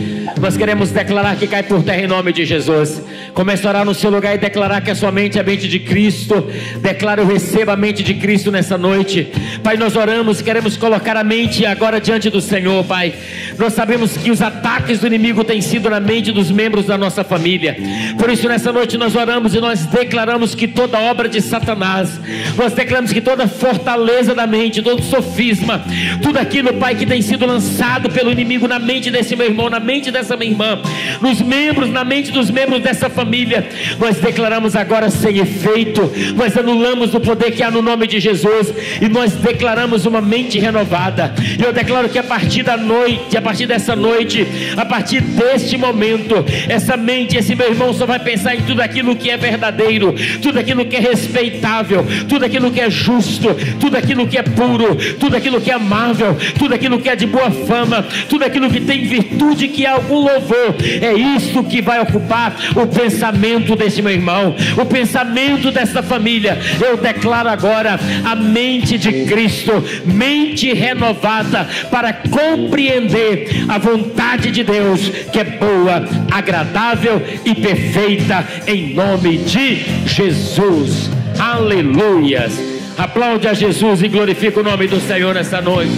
[0.42, 3.02] nós queremos declarar que cai por terra em nome de Jesus.
[3.34, 5.68] Comece a orar no seu lugar e declarar que a sua mente é a mente
[5.68, 6.48] de Cristo.
[6.82, 9.32] Declara eu recebo a mente de Cristo nessa noite.
[9.64, 13.14] Pai, nós oramos queremos colocar a mente agora diante do Senhor, Pai.
[13.58, 17.24] Nós sabemos que os ataques do inimigo têm sido na mente dos membros da nossa
[17.24, 17.78] família.
[18.18, 22.20] Por isso, nessa noite nós oramos e nós declaramos que toda obra de Satanás,
[22.58, 25.84] nós declaramos que toda fortaleza da mente, todo sofisma,
[26.22, 29.80] tudo aquilo, Pai, que tem sido lançado pelo inimigo na mente desse meu irmão, na
[29.80, 30.80] mente dessa minha irmã,
[31.22, 33.68] nos membros, na mente dos membros dessa família,
[34.00, 38.74] nós declaramos agora sem efeito, nós anulamos o poder que há no nome de Jesus
[39.02, 41.34] e nós declaramos uma mente renovada.
[41.60, 45.78] E eu declaro que a partir da noite, a partir dessa noite, a partir deste
[45.78, 50.14] momento, essa mente, esse meu irmão só vai pensar em tudo aquilo que é verdadeiro,
[50.42, 54.96] tudo aquilo que é respeitável, tudo aquilo que é justo, tudo aquilo que é puro,
[55.20, 58.82] tudo aquilo que é amável, tudo aquilo que é de boa fama, tudo aquilo que
[58.82, 60.76] tem virtude, que é algum louvor.
[61.02, 66.58] É isso que vai ocupar o pensamento desse meu irmão, o pensamento dessa família.
[66.80, 75.10] Eu declaro agora a mente de Cristo, mente renovada para compreender a vontade de Deus,
[75.32, 81.10] que é boa, agradável e perfeita, em nome de Jesus.
[81.40, 82.54] Aleluias.
[82.98, 85.92] Aplaude a Jesus e glorifica o nome do Senhor nesta noite.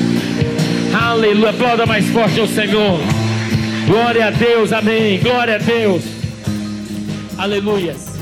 [0.93, 1.49] Aleluia.
[1.49, 2.99] Aplauda mais forte ao Senhor.
[3.86, 4.72] Glória a Deus.
[4.72, 5.20] Amém.
[5.20, 6.04] Glória a Deus.
[7.38, 8.12] Aleluias.